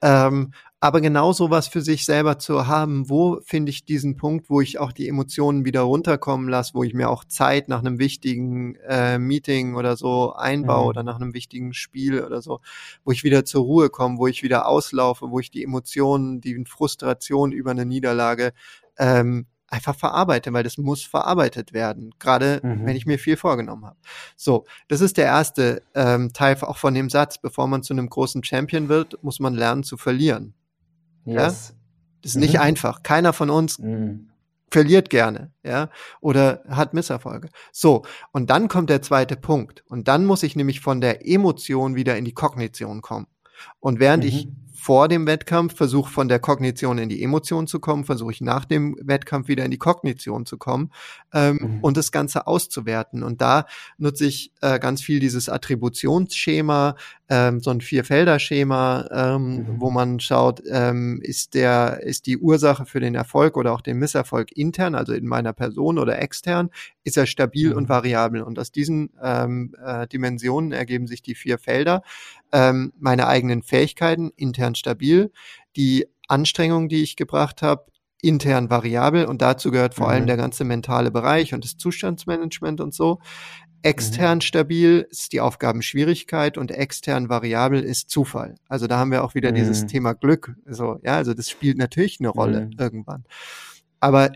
[0.00, 0.52] Ähm,
[0.82, 4.80] aber genau sowas für sich selber zu haben, wo finde ich diesen Punkt, wo ich
[4.80, 9.16] auch die Emotionen wieder runterkommen lasse, wo ich mir auch Zeit nach einem wichtigen äh,
[9.16, 10.88] Meeting oder so einbaue mhm.
[10.88, 12.58] oder nach einem wichtigen Spiel oder so,
[13.04, 16.64] wo ich wieder zur Ruhe komme, wo ich wieder auslaufe, wo ich die Emotionen, die
[16.64, 18.52] Frustration über eine Niederlage
[18.98, 22.86] ähm, einfach verarbeite, weil das muss verarbeitet werden, gerade mhm.
[22.86, 23.98] wenn ich mir viel vorgenommen habe.
[24.34, 28.08] So, das ist der erste ähm, Teil auch von dem Satz, bevor man zu einem
[28.08, 30.54] großen Champion wird, muss man lernen zu verlieren.
[31.24, 31.34] Yes.
[31.34, 31.44] Ja?
[31.44, 31.74] Das
[32.22, 32.42] ist mhm.
[32.42, 33.02] nicht einfach.
[33.02, 34.30] Keiner von uns mhm.
[34.70, 37.48] verliert gerne, ja, oder hat Misserfolge.
[37.72, 39.84] So, und dann kommt der zweite Punkt.
[39.88, 43.26] Und dann muss ich nämlich von der Emotion wieder in die Kognition kommen.
[43.80, 47.78] Und während ich mhm vor dem Wettkampf, versuche von der Kognition in die Emotion zu
[47.78, 50.90] kommen, versuche ich nach dem Wettkampf wieder in die Kognition zu kommen
[51.32, 51.78] ähm, mhm.
[51.82, 53.22] und das Ganze auszuwerten.
[53.22, 53.66] Und da
[53.96, 56.96] nutze ich äh, ganz viel dieses Attributionsschema,
[57.28, 59.66] ähm, so ein Vierfelder-Schema, ähm, mhm.
[59.78, 64.00] wo man schaut, ähm, ist der, ist die Ursache für den Erfolg oder auch den
[64.00, 66.70] Misserfolg intern, also in meiner Person oder extern,
[67.04, 67.76] ist er stabil mhm.
[67.76, 68.42] und variabel.
[68.42, 72.02] Und aus diesen ähm, äh, Dimensionen ergeben sich die vier Felder
[72.52, 75.32] ähm, meine eigenen Fähigkeiten intern stabil,
[75.76, 77.86] die Anstrengungen, die ich gebracht habe,
[78.22, 80.12] intern variabel und dazu gehört vor mhm.
[80.12, 83.18] allem der ganze mentale Bereich und das Zustandsmanagement und so.
[83.82, 84.42] Extern mhm.
[84.42, 88.54] stabil ist die Aufgabenschwierigkeit und extern variabel ist Zufall.
[88.68, 89.56] Also da haben wir auch wieder mhm.
[89.56, 90.54] dieses Thema Glück.
[90.66, 92.72] So, ja, also das spielt natürlich eine Rolle mhm.
[92.78, 93.24] irgendwann.
[93.98, 94.30] Aber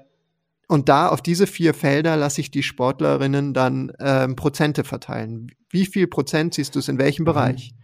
[0.69, 5.49] und da auf diese vier Felder lasse ich die Sportlerinnen dann ähm, Prozente verteilen.
[5.71, 7.27] Wie viel Prozent siehst du es in welchem mhm.
[7.27, 7.75] Bereich?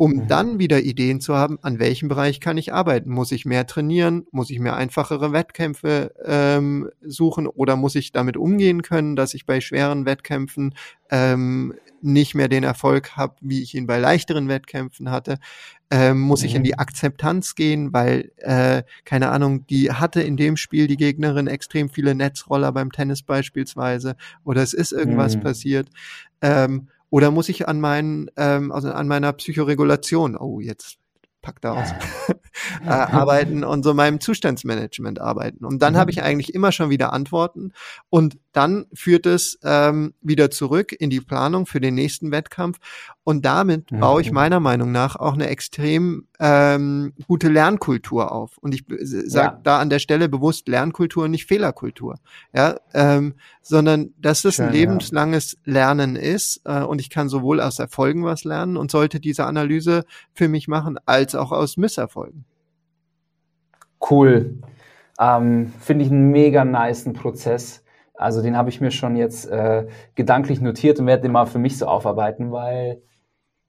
[0.00, 0.28] um mhm.
[0.28, 3.10] dann wieder Ideen zu haben, an welchem Bereich kann ich arbeiten.
[3.10, 4.26] Muss ich mehr trainieren?
[4.30, 7.46] Muss ich mir einfachere Wettkämpfe ähm, suchen?
[7.46, 10.74] Oder muss ich damit umgehen können, dass ich bei schweren Wettkämpfen
[11.10, 15.38] ähm, nicht mehr den Erfolg habe, wie ich ihn bei leichteren Wettkämpfen hatte?
[15.90, 16.46] Ähm, muss mhm.
[16.46, 16.78] ich in die mhm.
[16.78, 22.14] Akzeptanz gehen, weil, äh, keine Ahnung, die hatte in dem Spiel die Gegnerin extrem viele
[22.14, 25.40] Netzroller beim Tennis beispielsweise oder es ist irgendwas mhm.
[25.40, 25.88] passiert.
[26.42, 30.98] Ähm, oder muss ich an meinen, ähm, also an meiner Psychoregulation, oh, jetzt
[31.42, 31.92] pack da aus,
[32.84, 35.64] äh, arbeiten und so meinem Zustandsmanagement arbeiten.
[35.64, 35.98] Und dann mhm.
[35.98, 37.72] habe ich eigentlich immer schon wieder Antworten.
[38.08, 42.78] Und dann führt es ähm, wieder zurück in die Planung für den nächsten Wettkampf
[43.22, 44.00] und damit mhm.
[44.00, 48.56] baue ich meiner Meinung nach auch eine extrem ähm, gute Lernkultur auf.
[48.58, 49.60] Und ich sage ja.
[49.62, 52.16] da an der Stelle bewusst Lernkultur, nicht Fehlerkultur,
[52.54, 55.72] ja, ähm, sondern dass es Schön, ein lebenslanges ja.
[55.72, 60.04] Lernen ist äh, und ich kann sowohl aus Erfolgen was lernen und sollte diese Analyse
[60.32, 62.44] für mich machen, als auch aus Misserfolgen.
[64.10, 64.58] Cool.
[65.20, 67.84] Ähm, Finde ich einen mega niceen Prozess.
[68.14, 71.58] Also den habe ich mir schon jetzt äh, gedanklich notiert und werde den mal für
[71.58, 73.02] mich so aufarbeiten, weil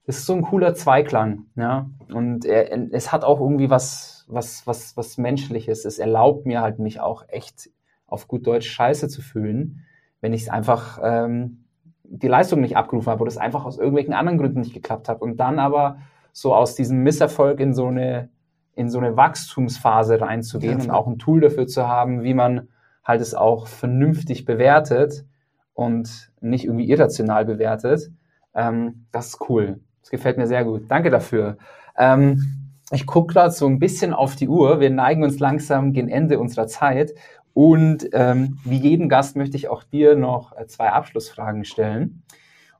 [0.06, 1.88] es ist so ein cooler Zweiklang, ja.
[2.12, 5.84] Und er, es hat auch irgendwie was, was, was, was Menschliches.
[5.84, 7.70] Es erlaubt mir halt mich auch echt
[8.06, 9.84] auf gut Deutsch Scheiße zu fühlen,
[10.20, 11.64] wenn ich es einfach ähm,
[12.04, 15.22] die Leistung nicht abgerufen habe oder es einfach aus irgendwelchen anderen Gründen nicht geklappt hat
[15.22, 15.98] und dann aber
[16.32, 18.28] so aus diesem Misserfolg in so eine
[18.74, 22.68] in so eine Wachstumsphase reinzugehen ja, und auch ein Tool dafür zu haben, wie man
[23.04, 25.26] halt es auch vernünftig bewertet
[25.74, 28.10] und nicht irgendwie irrational bewertet.
[28.54, 29.80] Ähm, das ist cool.
[30.02, 30.84] Das gefällt mir sehr gut.
[30.88, 31.56] Danke dafür.
[31.96, 34.80] Ähm, ich gucke gerade so ein bisschen auf die Uhr.
[34.80, 37.14] Wir neigen uns langsam gegen Ende unserer Zeit.
[37.54, 42.22] Und ähm, wie jeden Gast möchte ich auch dir noch äh, zwei Abschlussfragen stellen.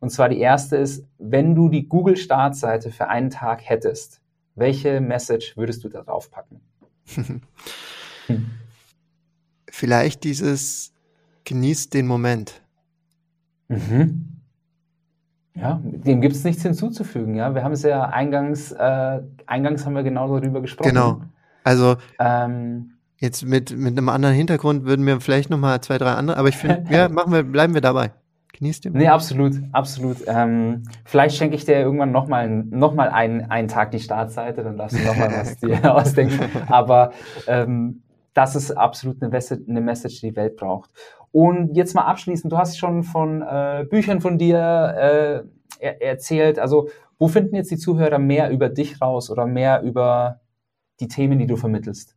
[0.00, 4.20] Und zwar die erste ist, wenn du die Google-Startseite für einen Tag hättest,
[4.54, 6.60] welche Message würdest du da drauf packen?
[8.26, 8.50] hm.
[9.68, 10.92] Vielleicht dieses
[11.44, 12.62] genießt den Moment.
[13.68, 14.31] Mhm.
[15.54, 17.34] Ja, dem gibt es nichts hinzuzufügen.
[17.34, 20.88] Ja, wir haben es ja eingangs, äh, eingangs haben wir genau darüber gesprochen.
[20.88, 21.20] Genau.
[21.62, 26.12] Also ähm, jetzt mit mit einem anderen Hintergrund würden wir vielleicht noch mal zwei, drei
[26.12, 26.38] andere.
[26.38, 28.12] Aber ich finde, ja, machen wir, bleiben wir dabei.
[28.52, 28.92] Genießt den.
[28.94, 30.18] Nee, absolut, absolut.
[30.26, 34.62] Ähm, vielleicht schenke ich dir irgendwann noch mal, noch mal einen, einen Tag die Startseite,
[34.62, 36.40] dann darfst du noch mal was dir ausdenken.
[36.68, 37.12] Aber
[37.46, 38.02] ähm,
[38.34, 39.32] das ist absolut eine,
[39.68, 40.90] eine Message, die die Welt braucht.
[41.30, 45.42] Und jetzt mal abschließend, du hast schon von äh, Büchern von dir äh,
[45.78, 46.58] er erzählt.
[46.58, 50.40] Also wo finden jetzt die Zuhörer mehr über dich raus oder mehr über
[51.00, 52.16] die Themen, die du vermittelst?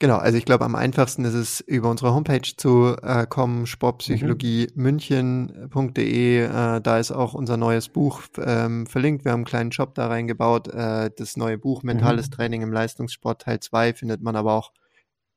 [0.00, 6.44] Genau, also ich glaube, am einfachsten ist es über unsere Homepage zu äh, kommen, sportpsychologiemünchen.de.
[6.44, 9.24] Äh, da ist auch unser neues Buch ähm, verlinkt.
[9.24, 10.66] Wir haben einen kleinen Shop da reingebaut.
[10.68, 12.32] Äh, das neue Buch Mentales mhm.
[12.32, 14.72] Training im Leistungssport Teil 2 findet man aber auch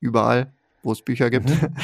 [0.00, 1.50] überall wo es Bücher gibt.
[1.50, 1.68] Mhm.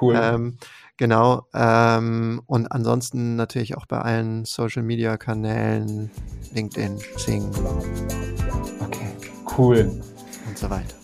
[0.00, 0.18] Cool.
[0.18, 0.58] ähm,
[0.96, 1.46] genau.
[1.52, 6.10] Ähm, und ansonsten natürlich auch bei allen Social Media Kanälen,
[6.54, 7.44] LinkedIn, Sing.
[8.80, 9.08] Okay,
[9.58, 9.90] cool.
[10.48, 10.94] Und so weiter.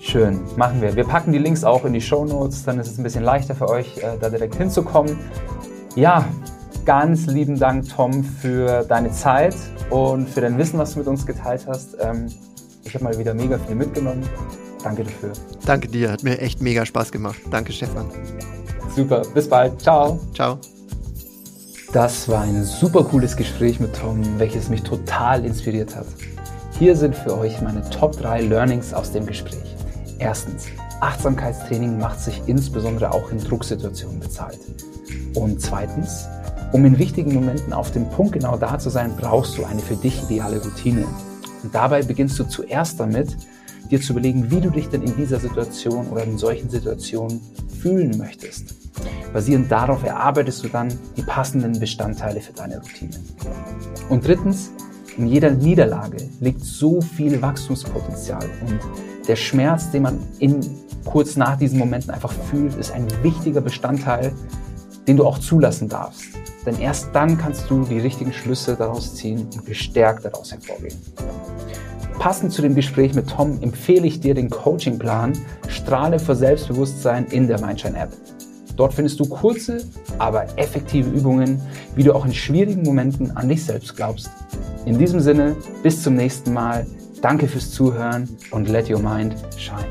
[0.00, 0.96] Schön, machen wir.
[0.96, 3.54] Wir packen die Links auch in die Show Notes, dann ist es ein bisschen leichter
[3.54, 5.18] für euch, äh, da direkt hinzukommen.
[5.94, 6.26] Ja,
[6.86, 9.56] ganz lieben Dank, Tom, für deine Zeit
[9.90, 11.96] und für dein Wissen, was du mit uns geteilt hast.
[12.00, 12.28] Ähm,
[12.84, 14.22] ich habe mal wieder mega viel mitgenommen.
[14.84, 15.32] Danke dafür.
[15.64, 17.40] Danke dir, hat mir echt mega Spaß gemacht.
[17.50, 18.06] Danke, Stefan.
[18.94, 19.80] Super, bis bald.
[19.80, 20.20] Ciao.
[20.34, 20.58] Ciao.
[21.92, 26.06] Das war ein super cooles Gespräch mit Tom, welches mich total inspiriert hat.
[26.78, 29.74] Hier sind für euch meine Top 3 Learnings aus dem Gespräch.
[30.18, 30.66] Erstens,
[31.00, 34.58] Achtsamkeitstraining macht sich insbesondere auch in Drucksituationen bezahlt.
[35.34, 36.26] Und zweitens,
[36.72, 39.96] um in wichtigen Momenten auf dem Punkt genau da zu sein, brauchst du eine für
[39.96, 41.06] dich ideale Routine.
[41.62, 43.36] Und dabei beginnst du zuerst damit,
[43.90, 47.40] dir zu überlegen, wie du dich denn in dieser Situation oder in solchen Situationen
[47.80, 48.74] fühlen möchtest.
[49.32, 53.12] Basierend darauf erarbeitest du dann die passenden Bestandteile für deine Routine.
[54.08, 54.70] Und drittens,
[55.16, 58.78] in jeder Niederlage liegt so viel Wachstumspotenzial und
[59.28, 60.60] der Schmerz, den man in,
[61.04, 64.32] kurz nach diesen Momenten einfach fühlt, ist ein wichtiger Bestandteil,
[65.06, 66.24] den du auch zulassen darfst.
[66.66, 70.96] Denn erst dann kannst du die richtigen Schlüsse daraus ziehen und gestärkt daraus hervorgehen.
[72.18, 75.32] Passend zu dem Gespräch mit Tom empfehle ich dir den Coachingplan
[75.68, 78.12] Strahle vor Selbstbewusstsein in der Mindshine App.
[78.76, 79.84] Dort findest du kurze,
[80.18, 81.60] aber effektive Übungen,
[81.94, 84.30] wie du auch in schwierigen Momenten an dich selbst glaubst.
[84.84, 86.86] In diesem Sinne, bis zum nächsten Mal.
[87.22, 89.88] Danke fürs Zuhören und let your mind shine.